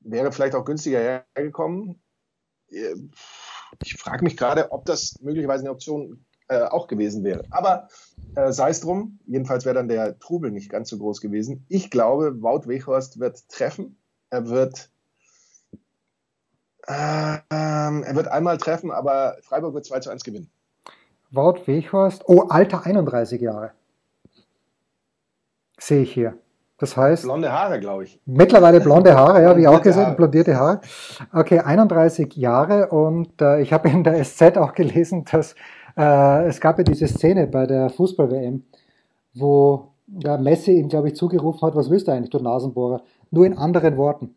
Wäre 0.00 0.32
vielleicht 0.32 0.56
auch 0.56 0.64
günstiger 0.64 1.24
hergekommen. 1.34 2.02
Äh, 2.70 2.96
ich 3.82 3.94
frage 3.94 4.24
mich 4.24 4.36
gerade, 4.36 4.72
ob 4.72 4.84
das 4.84 5.20
möglicherweise 5.22 5.62
eine 5.62 5.70
Option 5.70 6.24
äh, 6.52 6.64
auch 6.64 6.86
gewesen 6.86 7.24
wäre. 7.24 7.44
Aber 7.50 7.88
äh, 8.34 8.52
sei 8.52 8.70
es 8.70 8.80
drum, 8.80 9.18
jedenfalls 9.26 9.64
wäre 9.64 9.74
dann 9.74 9.88
der 9.88 10.18
Trubel 10.18 10.50
nicht 10.50 10.70
ganz 10.70 10.90
so 10.90 10.98
groß 10.98 11.20
gewesen. 11.20 11.64
Ich 11.68 11.90
glaube, 11.90 12.42
Wout 12.42 12.68
Weghorst 12.68 13.18
wird 13.18 13.48
treffen. 13.48 13.96
Er 14.28 14.48
wird, 14.48 14.90
äh, 16.86 17.38
er 17.48 18.14
wird 18.14 18.28
einmal 18.28 18.58
treffen, 18.58 18.90
aber 18.90 19.36
Freiburg 19.42 19.74
wird 19.74 19.86
2 19.86 20.00
zu 20.00 20.10
1 20.10 20.24
gewinnen. 20.24 20.50
Wout 21.30 21.66
Weghorst, 21.66 22.24
oh, 22.26 22.42
Alter 22.48 22.84
31 22.84 23.40
Jahre. 23.40 23.72
Sehe 25.78 26.02
ich 26.02 26.12
hier. 26.12 26.34
Das 26.82 26.96
heißt. 26.96 27.22
Blonde 27.22 27.52
Haare, 27.52 27.78
glaube 27.78 28.02
ich. 28.02 28.20
Mittlerweile 28.26 28.80
blonde 28.80 29.14
Haare, 29.14 29.40
ja, 29.40 29.56
wie 29.56 29.68
auch 29.68 29.80
gesagt, 29.80 30.16
blondierte 30.16 30.56
Haare. 30.56 30.80
Okay, 31.32 31.60
31 31.60 32.34
Jahre 32.34 32.88
und 32.88 33.40
äh, 33.40 33.60
ich 33.60 33.72
habe 33.72 33.88
in 33.88 34.02
der 34.02 34.24
SZ 34.24 34.58
auch 34.58 34.74
gelesen, 34.74 35.24
dass 35.30 35.54
äh, 35.96 36.46
es 36.46 36.60
gab 36.60 36.78
ja 36.78 36.84
diese 36.84 37.06
Szene 37.06 37.46
bei 37.46 37.66
der 37.66 37.90
Fußball-WM, 37.90 38.62
wo 39.34 39.88
ja, 40.06 40.36
Messi 40.36 40.72
ihm, 40.72 40.88
glaube 40.88 41.08
ich, 41.08 41.16
zugerufen 41.16 41.62
hat, 41.62 41.74
was 41.74 41.90
willst 41.90 42.08
du 42.08 42.12
eigentlich, 42.12 42.30
du 42.30 42.38
Nasenbohrer? 42.38 43.02
Nur 43.30 43.46
in 43.46 43.56
anderen 43.56 43.96
Worten. 43.96 44.34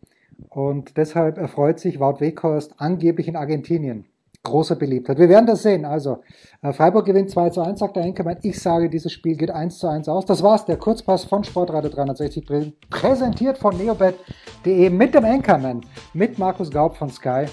Und 0.49 0.97
deshalb 0.97 1.37
erfreut 1.37 1.79
sich 1.79 1.99
Wout 1.99 2.19
Weghorst 2.19 2.75
angeblich 2.77 3.27
in 3.27 3.35
Argentinien 3.35 4.05
großer 4.45 4.77
Beliebtheit. 4.77 5.17
Wir 5.17 5.27
werden 5.27 5.45
das 5.45 5.63
sehen. 5.63 5.83
Also, 5.83 6.19
äh, 6.61 6.71
Freiburg 6.71 7.05
gewinnt 7.05 7.29
2 7.29 7.49
zu 7.49 7.61
1, 7.61 7.79
sagt 7.79 7.97
der 7.97 8.03
Enkelmann. 8.03 8.37
Ich 8.43 8.61
sage, 8.61 8.89
dieses 8.89 9.11
Spiel 9.11 9.35
geht 9.35 9.51
1 9.51 9.79
zu 9.79 9.87
1 9.87 10.07
aus. 10.07 10.25
Das 10.25 10.41
war's, 10.41 10.65
der 10.65 10.77
Kurzpass 10.77 11.25
von 11.25 11.43
Sportradio 11.43 11.89
360, 11.89 12.45
präsentiert 12.89 13.57
von 13.57 13.77
neobet.de 13.77 14.89
mit 14.89 15.13
dem 15.13 15.25
Enkermann, 15.25 15.81
mit 16.13 16.39
Markus 16.39 16.71
Gaub 16.71 16.95
von 16.95 17.09
Sky. 17.09 17.45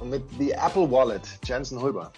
Und 0.00 0.10
mit 0.10 0.22
The 0.38 0.50
Apple 0.52 0.90
Wallet, 0.90 1.22
Jensen 1.44 1.80
Hulber. 1.80 2.10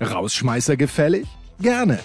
Rausschmeißer 0.00 0.76
gefällig? 0.76 1.26
Gerne, 1.60 1.98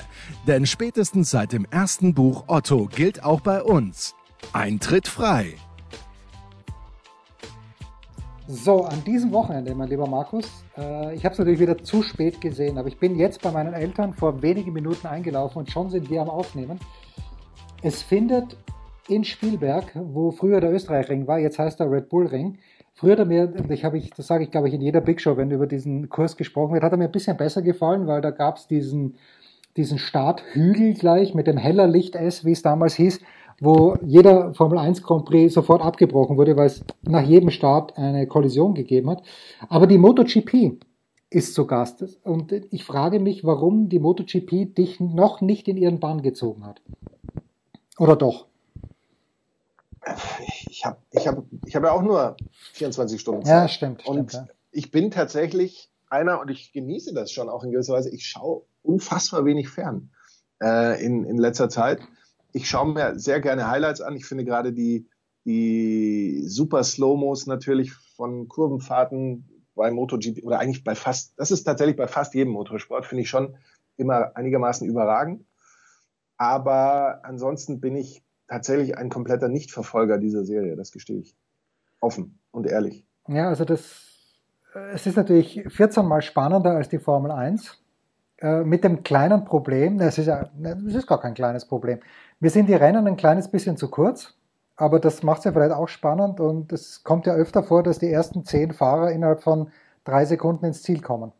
denn 0.48 0.66
spätestens 0.66 1.32
seit 1.32 1.52
dem 1.52 1.66
ersten 1.70 2.14
Buch 2.14 2.46
Otto 2.48 2.86
gilt 2.86 3.24
auch 3.24 3.42
bei 3.42 3.62
uns. 3.62 4.16
Eintritt 4.54 5.08
frei. 5.08 5.56
So, 8.48 8.84
an 8.86 9.04
diesem 9.04 9.32
Wochenende, 9.32 9.74
mein 9.76 9.90
lieber 9.90 10.08
Markus, 10.08 10.64
äh, 10.78 11.16
ich 11.16 11.24
habe 11.24 11.34
es 11.34 11.40
natürlich 11.40 11.60
wieder 11.60 11.78
zu 11.78 12.02
spät 12.02 12.42
gesehen, 12.42 12.78
aber 12.78 12.88
ich 12.88 12.98
bin 12.98 13.18
jetzt 13.18 13.42
bei 13.42 13.52
meinen 13.52 13.74
Eltern 13.74 14.14
vor 14.14 14.42
wenigen 14.42 14.74
Minuten 14.74 15.08
eingelaufen 15.08 15.60
und 15.60 15.72
schon 15.72 15.90
sind 15.90 16.10
wir 16.10 16.22
am 16.22 16.30
Aufnehmen. 16.30 16.80
Es 17.82 18.02
findet 18.02 18.58
in 19.08 19.24
Spielberg, 19.24 19.92
wo 19.96 20.32
früher 20.32 20.60
der 20.60 20.72
Österreich-Ring 20.72 21.28
war, 21.28 21.40
jetzt 21.40 21.60
heißt 21.60 21.80
der 21.80 21.90
Red 21.90 22.10
Bull 22.10 22.28
Ring. 22.28 22.58
Früher 23.02 23.14
hat 23.14 23.20
er 23.20 23.26
mir, 23.26 23.52
ich 23.70 23.84
habe 23.84 23.98
ich, 23.98 24.12
das 24.12 24.28
sage 24.28 24.44
ich 24.44 24.52
glaube 24.52 24.68
ich 24.68 24.76
in 24.76 24.82
jeder 24.82 25.02
Big 25.02 25.20
Show, 25.22 25.36
wenn 25.36 25.50
über 25.50 25.66
diesen 25.66 26.08
Kurs 26.10 26.38
gesprochen 26.38 26.74
wird, 26.74 26.84
hat 26.84 26.92
er 26.92 27.00
mir 27.00 27.06
ein 27.06 27.12
bisschen 27.12 27.36
besser 27.36 27.64
gefallen, 27.64 28.06
weil 28.06 28.22
da 28.22 28.30
gab 28.30 28.58
es 28.58 28.68
diesen, 28.68 29.16
diesen 29.76 29.98
Starthügel 29.98 30.94
gleich 30.94 31.34
mit 31.34 31.48
dem 31.48 31.58
heller 31.58 31.88
Licht 31.88 32.16
S, 32.16 32.46
wie 32.46 32.52
es 32.52 32.62
damals 32.62 32.94
hieß 32.94 33.20
wo 33.60 33.96
jeder 34.04 34.54
Formel 34.56 34.80
1 34.80 35.04
Grand 35.04 35.26
Prix 35.26 35.54
sofort 35.54 35.84
abgebrochen 35.84 36.36
wurde, 36.36 36.58
weil 36.58 36.66
es 36.66 36.84
nach 37.04 37.24
jedem 37.24 37.52
Start 37.52 37.96
eine 37.96 38.26
Kollision 38.26 38.74
gegeben 38.74 39.10
hat. 39.10 39.24
Aber 39.70 39.86
die 39.86 40.00
MotoGP 40.00 40.80
ist 41.30 41.54
zu 41.54 41.68
Gast. 41.68 42.20
Und 42.24 42.52
ich 42.52 42.84
frage 42.84 43.20
mich, 43.20 43.46
warum 43.46 43.88
die 43.88 44.00
MotoGP 44.00 44.76
dich 44.76 45.00
noch 45.00 45.42
nicht 45.42 45.68
in 45.68 45.78
ihren 45.78 46.00
Bann 46.00 46.24
gezogen 46.24 46.66
hat. 46.66 46.82
Oder 48.00 48.16
doch? 48.16 48.48
Ich 50.70 50.86
habe 50.86 50.98
ich 51.12 51.28
hab, 51.28 51.44
ich 51.66 51.76
hab 51.76 51.84
ja 51.84 51.92
auch 51.92 52.02
nur 52.02 52.36
24 52.74 53.22
Stunden 53.22 53.46
Zeit. 53.46 53.54
Ja, 53.54 53.68
stimmt. 53.68 54.06
Und 54.08 54.32
stimmt, 54.32 54.48
ja. 54.48 54.54
ich 54.72 54.92
bin 54.92 55.12
tatsächlich 55.12 55.92
einer, 56.10 56.40
und 56.42 56.50
ich 56.50 56.74
genieße 56.74 57.14
das 57.14 57.32
schon 57.32 57.50
auch 57.50 57.64
in 57.64 57.72
gewisser 57.72 57.94
Weise, 57.94 58.10
ich 58.10 58.26
schaue 58.26 58.64
unfassbar 58.82 59.46
wenig 59.46 59.70
fern 59.70 60.10
äh, 60.62 61.04
in, 61.04 61.24
in 61.26 61.38
letzter 61.38 61.70
Zeit 61.70 62.00
ich 62.54 62.70
schaue 62.70 62.94
mir 62.94 63.20
sehr 63.20 63.40
gerne 63.40 63.68
Highlights 63.68 64.02
an. 64.02 64.16
Ich 64.16 64.26
finde 64.26 64.46
gerade 64.46 64.74
die, 64.74 65.08
die 65.46 66.44
super 66.46 66.84
Slow-Mos 66.84 67.48
natürlich 67.48 67.94
von 67.94 68.48
Kurvenfahrten 68.48 69.48
bei 69.76 69.92
MotoGP 69.92 70.44
oder 70.44 70.60
eigentlich 70.60 70.84
bei 70.84 70.96
fast, 70.96 71.34
das 71.38 71.52
ist 71.52 71.64
tatsächlich 71.64 71.96
bei 71.96 72.08
fast 72.08 72.34
jedem 72.34 72.54
Motorsport, 72.54 73.06
finde 73.06 73.24
ich 73.24 73.30
schon 73.30 73.56
immer 73.98 74.36
einigermaßen 74.36 74.88
überragend. 74.88 75.46
Aber 76.38 77.22
ansonsten 77.24 77.80
bin 77.80 77.96
ich 77.96 78.24
tatsächlich 78.52 78.98
ein 78.98 79.10
kompletter 79.10 79.48
Nichtverfolger 79.48 80.18
dieser 80.18 80.44
Serie, 80.44 80.76
das 80.76 80.92
gestehe 80.92 81.20
ich. 81.20 81.36
Offen 82.02 82.38
und 82.52 82.68
ehrlich. 82.68 83.06
Ja, 83.28 83.48
also 83.48 83.64
das, 83.64 84.36
es 84.94 85.08
ist 85.08 85.16
natürlich 85.16 85.64
14 85.70 86.06
Mal 86.06 86.22
spannender 86.22 86.72
als 86.72 86.90
die 86.90 87.00
Formel 87.00 87.32
1. 87.32 87.78
Äh, 88.40 88.64
mit 88.64 88.84
dem 88.84 89.04
kleinen 89.04 89.46
Problem, 89.46 90.02
es 90.02 90.18
ist, 90.18 90.26
ja, 90.26 90.50
es 90.64 90.96
ist 90.96 91.08
gar 91.08 91.22
kein 91.22 91.34
kleines 91.34 91.66
Problem. 91.66 92.00
Wir 92.42 92.50
sind 92.50 92.68
die 92.68 92.74
Rennen 92.74 93.08
ein 93.08 93.16
kleines 93.16 93.48
bisschen 93.48 93.78
zu 93.78 93.90
kurz, 93.90 94.34
aber 94.76 95.00
das 95.00 95.24
macht 95.24 95.40
es 95.40 95.46
ja 95.46 95.54
vielleicht 95.54 95.74
auch 95.74 95.88
spannend 95.88 96.42
und 96.42 96.74
es 96.74 97.04
kommt 97.06 97.28
ja 97.28 97.34
öfter 97.34 97.64
vor, 97.64 97.84
dass 97.84 98.00
die 98.00 98.12
ersten 98.12 98.44
zehn 98.44 98.74
Fahrer 98.74 99.12
innerhalb 99.12 99.44
von 99.44 99.72
drei 100.04 100.26
Sekunden 100.26 100.66
ins 100.66 100.84
Ziel 100.84 101.02
kommen. 101.02 101.32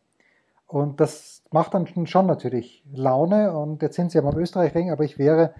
Und 0.66 1.00
das 1.00 1.42
macht 1.50 1.74
dann 1.74 2.06
schon 2.06 2.24
natürlich 2.24 2.82
Laune 2.90 3.52
und 3.52 3.82
jetzt 3.82 3.96
sind 3.96 4.12
sie 4.12 4.20
beim 4.22 4.38
Österreichring, 4.38 4.90
aber 4.90 5.04
ich 5.04 5.18
wäre, 5.18 5.52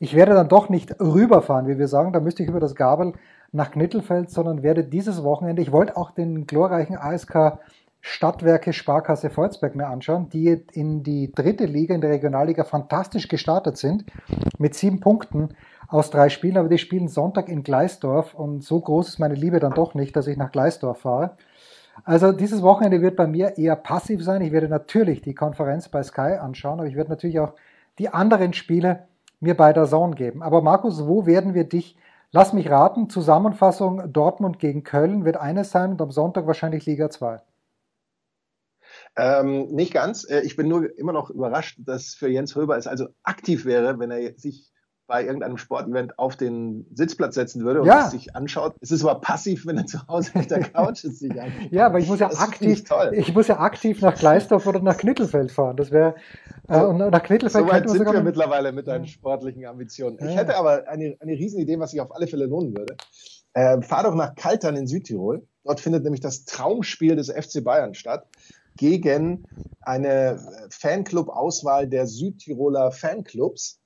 ich 0.00 0.14
werde 0.14 0.32
dann 0.32 0.48
doch 0.48 0.70
nicht 0.70 0.98
rüberfahren, 0.98 1.68
wie 1.68 1.78
wir 1.78 1.86
sagen, 1.86 2.12
da 2.12 2.20
müsste 2.20 2.42
ich 2.42 2.48
über 2.48 2.58
das 2.58 2.74
Gabel 2.74 3.12
nach 3.52 3.70
Knittelfeld, 3.70 4.30
sondern 4.30 4.62
werde 4.62 4.82
dieses 4.82 5.22
Wochenende, 5.22 5.60
ich 5.60 5.72
wollte 5.72 5.96
auch 5.96 6.10
den 6.10 6.46
glorreichen 6.46 6.96
ASK 6.96 7.58
Stadtwerke 8.00 8.72
Sparkasse 8.72 9.28
Volzberg 9.28 9.74
mir 9.76 9.88
anschauen, 9.88 10.30
die 10.30 10.64
in 10.72 11.02
die 11.02 11.32
dritte 11.32 11.66
Liga, 11.66 11.94
in 11.94 12.00
der 12.00 12.08
Regionalliga 12.08 12.64
fantastisch 12.64 13.28
gestartet 13.28 13.76
sind, 13.76 14.06
mit 14.56 14.74
sieben 14.74 15.00
Punkten 15.00 15.50
aus 15.86 16.08
drei 16.08 16.30
Spielen, 16.30 16.56
aber 16.56 16.70
die 16.70 16.78
spielen 16.78 17.08
Sonntag 17.08 17.50
in 17.50 17.62
Gleisdorf 17.62 18.32
und 18.32 18.64
so 18.64 18.80
groß 18.80 19.06
ist 19.08 19.18
meine 19.18 19.34
Liebe 19.34 19.60
dann 19.60 19.74
doch 19.74 19.92
nicht, 19.92 20.16
dass 20.16 20.28
ich 20.28 20.38
nach 20.38 20.50
Gleisdorf 20.50 21.00
fahre. 21.00 21.36
Also 22.04 22.32
dieses 22.32 22.62
Wochenende 22.62 23.02
wird 23.02 23.16
bei 23.16 23.26
mir 23.26 23.58
eher 23.58 23.76
passiv 23.76 24.24
sein. 24.24 24.40
Ich 24.40 24.52
werde 24.52 24.68
natürlich 24.68 25.20
die 25.20 25.34
Konferenz 25.34 25.90
bei 25.90 26.02
Sky 26.02 26.38
anschauen, 26.40 26.78
aber 26.78 26.88
ich 26.88 26.96
werde 26.96 27.10
natürlich 27.10 27.38
auch 27.38 27.52
die 27.98 28.08
anderen 28.08 28.54
Spiele 28.54 29.09
mir 29.40 29.56
bei 29.56 29.72
der 29.72 29.86
Zone 29.86 30.14
geben. 30.14 30.42
Aber 30.42 30.62
Markus, 30.62 31.06
wo 31.06 31.26
werden 31.26 31.54
wir 31.54 31.64
dich, 31.64 31.96
lass 32.30 32.52
mich 32.52 32.70
raten, 32.70 33.10
Zusammenfassung 33.10 34.12
Dortmund 34.12 34.58
gegen 34.58 34.84
Köln 34.84 35.24
wird 35.24 35.36
eines 35.36 35.70
sein 35.70 35.92
und 35.92 36.02
am 36.02 36.10
Sonntag 36.10 36.46
wahrscheinlich 36.46 36.86
Liga 36.86 37.10
2. 37.10 37.40
Ähm, 39.16 39.68
nicht 39.68 39.92
ganz. 39.92 40.28
Äh, 40.28 40.40
ich 40.40 40.56
bin 40.56 40.68
nur 40.68 40.96
immer 40.98 41.12
noch 41.12 41.30
überrascht, 41.30 41.78
dass 41.84 42.14
für 42.14 42.28
Jens 42.28 42.56
Röber 42.56 42.76
es 42.76 42.86
also 42.86 43.08
aktiv 43.22 43.64
wäre, 43.64 43.98
wenn 43.98 44.10
er 44.10 44.38
sich 44.38 44.72
bei 45.10 45.24
irgendeinem 45.24 45.58
Sportevent 45.58 46.20
auf 46.20 46.36
den 46.36 46.86
Sitzplatz 46.94 47.34
setzen 47.34 47.64
würde 47.64 47.80
und 47.80 47.88
ja. 47.88 48.08
sich 48.08 48.36
anschaut. 48.36 48.76
Es 48.80 48.92
ist 48.92 49.04
aber 49.04 49.20
passiv, 49.20 49.66
wenn 49.66 49.76
er 49.76 49.86
zu 49.86 49.98
Hause 50.06 50.30
auf 50.36 50.46
der 50.46 50.60
Couch 50.60 51.02
ist. 51.02 51.18
Sich 51.18 51.32
ja, 51.72 51.86
aber 51.86 51.98
ich 51.98 52.06
muss 52.06 52.20
ja 52.20 52.28
das 52.28 52.38
aktiv, 52.38 52.84
ich, 53.12 53.34
muss 53.34 53.48
ja 53.48 53.58
aktiv 53.58 54.00
nach 54.02 54.16
Gleisdorf 54.16 54.68
oder 54.68 54.80
nach 54.80 54.96
Knittelfeld 54.96 55.50
fahren. 55.50 55.76
Das 55.76 55.90
wäre 55.90 56.14
äh, 56.68 56.80
und 56.80 56.98
nach 56.98 57.22
Knittelfeld. 57.24 57.66
So 57.66 57.72
weit 57.72 57.90
sind 57.90 58.06
wir 58.06 58.22
mittlerweile 58.22 58.70
mit 58.70 58.86
deinen 58.86 59.08
sportlichen 59.08 59.66
Ambitionen. 59.66 60.16
Ich 60.20 60.36
hätte 60.36 60.56
aber 60.56 60.86
eine, 60.86 61.16
eine 61.18 61.32
Riesenidee, 61.32 61.80
was 61.80 61.92
ich 61.92 62.00
auf 62.00 62.14
alle 62.14 62.28
Fälle 62.28 62.46
lohnen 62.46 62.76
würde. 62.76 62.96
Äh, 63.52 63.82
fahr 63.82 64.04
doch 64.04 64.14
nach 64.14 64.36
Kaltern 64.36 64.76
in 64.76 64.86
Südtirol. 64.86 65.44
Dort 65.64 65.80
findet 65.80 66.04
nämlich 66.04 66.20
das 66.20 66.44
Traumspiel 66.44 67.16
des 67.16 67.30
FC 67.30 67.64
Bayern 67.64 67.94
statt 67.94 68.28
gegen 68.76 69.44
eine 69.80 70.38
Fanclub-Auswahl 70.70 71.88
der 71.88 72.06
Südtiroler 72.06 72.92
Fanclubs. 72.92 73.79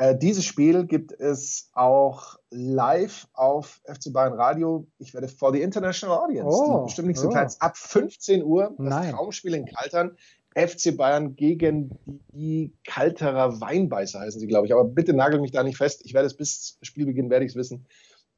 Äh, 0.00 0.16
dieses 0.16 0.46
Spiel 0.46 0.86
gibt 0.86 1.12
es 1.12 1.68
auch 1.74 2.36
live 2.48 3.28
auf 3.34 3.82
FC 3.84 4.10
Bayern 4.14 4.32
Radio. 4.32 4.86
Ich 4.96 5.12
werde 5.12 5.28
vor 5.28 5.52
die 5.52 5.60
International 5.60 6.16
Audience, 6.16 6.48
oh, 6.48 6.84
bestimmt 6.84 7.08
nicht 7.08 7.20
so 7.20 7.26
oh. 7.26 7.30
klein, 7.30 7.50
ab 7.58 7.76
15 7.76 8.42
Uhr 8.42 8.74
das 8.78 8.88
Nein. 8.88 9.12
Traumspiel 9.12 9.54
in 9.54 9.66
Kaltern. 9.66 10.16
FC 10.54 10.96
Bayern 10.96 11.36
gegen 11.36 11.90
die 12.32 12.72
Kalterer 12.84 13.60
Weinbeißer 13.60 14.20
heißen 14.20 14.40
sie, 14.40 14.46
glaube 14.46 14.66
ich. 14.66 14.72
Aber 14.72 14.84
bitte 14.84 15.12
nagel 15.12 15.38
mich 15.38 15.52
da 15.52 15.62
nicht 15.62 15.76
fest. 15.76 16.00
Ich 16.04 16.14
werde 16.14 16.26
es 16.26 16.34
bis 16.34 16.78
Spielbeginn, 16.80 17.28
werde 17.28 17.44
ich 17.44 17.52
es 17.52 17.56
wissen, 17.56 17.86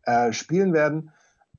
äh, 0.03 0.33
spielen 0.33 0.73
werden. 0.73 1.13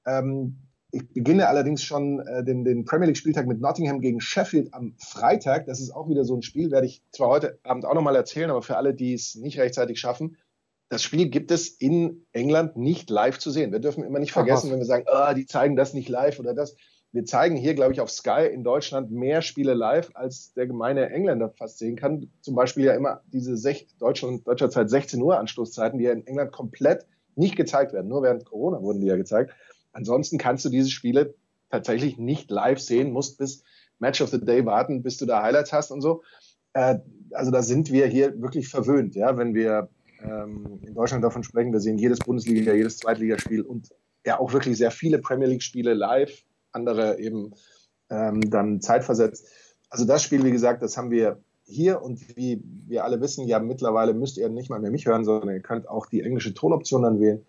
Ähm, 0.05 0.57
ich 0.93 1.09
beginne 1.09 1.47
allerdings 1.47 1.83
schon 1.83 2.19
äh, 2.19 2.43
den, 2.43 2.63
den 2.63 2.85
Premier 2.85 3.07
League-Spieltag 3.07 3.47
mit 3.47 3.59
Nottingham 3.59 3.99
gegen 3.99 4.21
Sheffield 4.21 4.73
am 4.75 4.93
Freitag. 4.99 5.65
Das 5.65 5.81
ist 5.81 5.89
auch 5.89 6.07
wieder 6.07 6.23
so 6.23 6.35
ein 6.35 6.43
Spiel, 6.43 6.69
werde 6.69 6.85
ich 6.85 7.01
zwar 7.11 7.29
heute 7.29 7.59
Abend 7.63 7.85
auch 7.85 7.95
nochmal 7.95 8.15
erzählen, 8.15 8.51
aber 8.51 8.61
für 8.61 8.77
alle, 8.77 8.93
die 8.93 9.15
es 9.15 9.33
nicht 9.33 9.59
rechtzeitig 9.59 9.99
schaffen, 9.99 10.37
das 10.89 11.01
Spiel 11.01 11.29
gibt 11.29 11.49
es 11.49 11.67
in 11.67 12.27
England 12.31 12.77
nicht 12.77 13.09
live 13.09 13.39
zu 13.39 13.49
sehen. 13.49 13.71
Wir 13.71 13.79
dürfen 13.79 14.03
immer 14.03 14.19
nicht 14.19 14.33
vergessen, 14.33 14.67
Ach, 14.67 14.73
wenn 14.73 14.79
wir 14.79 14.85
sagen, 14.85 15.05
oh, 15.11 15.33
die 15.33 15.47
zeigen 15.47 15.75
das 15.75 15.95
nicht 15.95 16.09
live 16.09 16.39
oder 16.39 16.53
das. 16.53 16.75
Wir 17.11 17.25
zeigen 17.25 17.55
hier, 17.55 17.73
glaube 17.73 17.93
ich, 17.93 18.01
auf 18.01 18.11
Sky 18.11 18.47
in 18.51 18.63
Deutschland 18.63 19.09
mehr 19.09 19.41
Spiele 19.41 19.73
live, 19.73 20.11
als 20.13 20.53
der 20.53 20.67
gemeine 20.67 21.09
Engländer 21.09 21.49
fast 21.49 21.79
sehen 21.79 21.95
kann. 21.95 22.29
Zum 22.41 22.53
Beispiel 22.53 22.85
ja 22.85 22.93
immer 22.93 23.21
diese 23.31 23.57
sech, 23.57 23.87
Deutschland, 23.97 24.47
deutscher 24.47 24.69
Zeit 24.69 24.91
16 24.91 25.19
Uhr 25.21 25.39
Anstoßzeiten, 25.39 25.97
die 25.97 26.05
ja 26.05 26.11
in 26.11 26.27
England 26.27 26.51
komplett 26.51 27.07
nicht 27.35 27.55
gezeigt 27.55 27.93
werden. 27.93 28.07
Nur 28.09 28.21
während 28.21 28.45
Corona 28.45 28.79
wurden 28.81 29.01
die 29.01 29.07
ja 29.07 29.15
gezeigt. 29.15 29.51
Ansonsten 29.93 30.37
kannst 30.37 30.65
du 30.65 30.69
diese 30.69 30.89
Spiele 30.89 31.35
tatsächlich 31.69 32.17
nicht 32.17 32.51
live 32.51 32.79
sehen, 32.79 33.11
musst 33.11 33.37
bis 33.37 33.63
Match 33.99 34.21
of 34.21 34.29
the 34.29 34.43
Day 34.43 34.65
warten, 34.65 35.01
bis 35.01 35.17
du 35.17 35.25
da 35.25 35.41
Highlights 35.41 35.71
hast 35.71 35.91
und 35.91 36.01
so. 36.01 36.23
Äh, 36.73 36.99
also 37.31 37.51
da 37.51 37.61
sind 37.61 37.91
wir 37.91 38.07
hier 38.07 38.41
wirklich 38.41 38.67
verwöhnt, 38.67 39.15
ja, 39.15 39.37
wenn 39.37 39.53
wir 39.53 39.89
ähm, 40.21 40.79
in 40.85 40.93
Deutschland 40.93 41.23
davon 41.23 41.43
sprechen. 41.43 41.71
Wir 41.71 41.79
sehen 41.79 41.97
jedes 41.97 42.19
Bundesliga, 42.19 42.73
jedes 42.73 42.97
Zweitligaspiel 42.97 43.61
und 43.61 43.89
ja 44.25 44.39
auch 44.39 44.53
wirklich 44.53 44.77
sehr 44.77 44.91
viele 44.91 45.19
Premier 45.19 45.47
League-Spiele 45.47 45.93
live, 45.93 46.43
andere 46.71 47.19
eben 47.19 47.53
ähm, 48.09 48.49
dann 48.49 48.81
zeitversetzt. 48.81 49.47
Also 49.89 50.05
das 50.05 50.23
Spiel, 50.23 50.43
wie 50.43 50.51
gesagt, 50.51 50.81
das 50.81 50.97
haben 50.97 51.11
wir 51.11 51.41
hier 51.65 52.01
und 52.01 52.35
wie 52.35 52.61
wir 52.87 53.03
alle 53.03 53.21
wissen, 53.21 53.47
ja 53.47 53.59
mittlerweile 53.59 54.13
müsst 54.13 54.37
ihr 54.37 54.49
nicht 54.49 54.69
mal 54.69 54.79
mehr 54.79 54.91
mich 54.91 55.05
hören, 55.05 55.23
sondern 55.23 55.55
ihr 55.55 55.61
könnt 55.61 55.87
auch 55.87 56.07
die 56.07 56.21
englische 56.21 56.53
Tonoption 56.53 57.03
dann 57.03 57.19
wählen. 57.19 57.45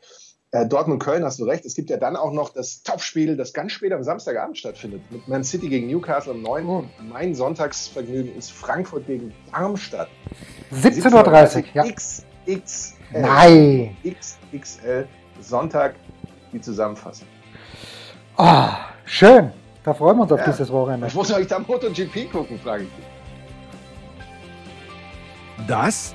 Äh, 0.55 0.67
Dortmund-Köln 0.67 1.25
hast 1.25 1.40
du 1.40 1.45
recht. 1.47 1.64
Es 1.64 1.75
gibt 1.75 1.90
ja 1.90 1.97
dann 1.97 2.14
auch 2.14 2.31
noch 2.31 2.51
das 2.51 2.85
Topspiel, 2.85 3.37
das 3.37 3.53
ganz 3.53 3.73
spät 3.73 3.93
am 3.93 4.05
Samstagabend 4.05 4.57
stattfindet, 4.57 5.03
mit 5.11 5.27
Man 5.27 5.43
City 5.43 5.69
gegen 5.69 5.88
Newcastle 5.88 6.33
um 6.33 6.43
9 6.43 6.64
Uhr. 6.64 6.85
Mein 7.03 7.35
Sonntagsvergnügen 7.35 8.37
ist 8.37 8.53
Frankfurt 8.53 9.09
gegen 9.09 9.35
Darmstadt. 9.51 10.07
17.30 10.73 11.57
Uhr, 11.57 11.64
ja. 11.75 11.83
XXL. 11.83 12.95
Nein. 13.12 13.97
XXL. 14.05 15.09
Sonntag 15.40 15.97
die 16.53 16.61
Zusammenfassung. 16.61 17.27
Ah, 18.37 18.69
oh, 18.69 18.77
schön. 19.07 19.51
Da 19.83 19.93
freuen 19.93 20.19
wir 20.19 20.23
uns 20.23 20.31
auf 20.31 20.38
ja. 20.38 20.47
dieses 20.47 20.71
Wochenende. 20.71 21.09
Ich 21.09 21.14
muss 21.14 21.33
euch 21.33 21.49
da 21.49 21.59
MotoGP 21.59 22.31
gucken, 22.31 22.61
frage 22.61 22.85
ich 22.85 22.90
dich. 22.90 23.05
Das 25.67 26.14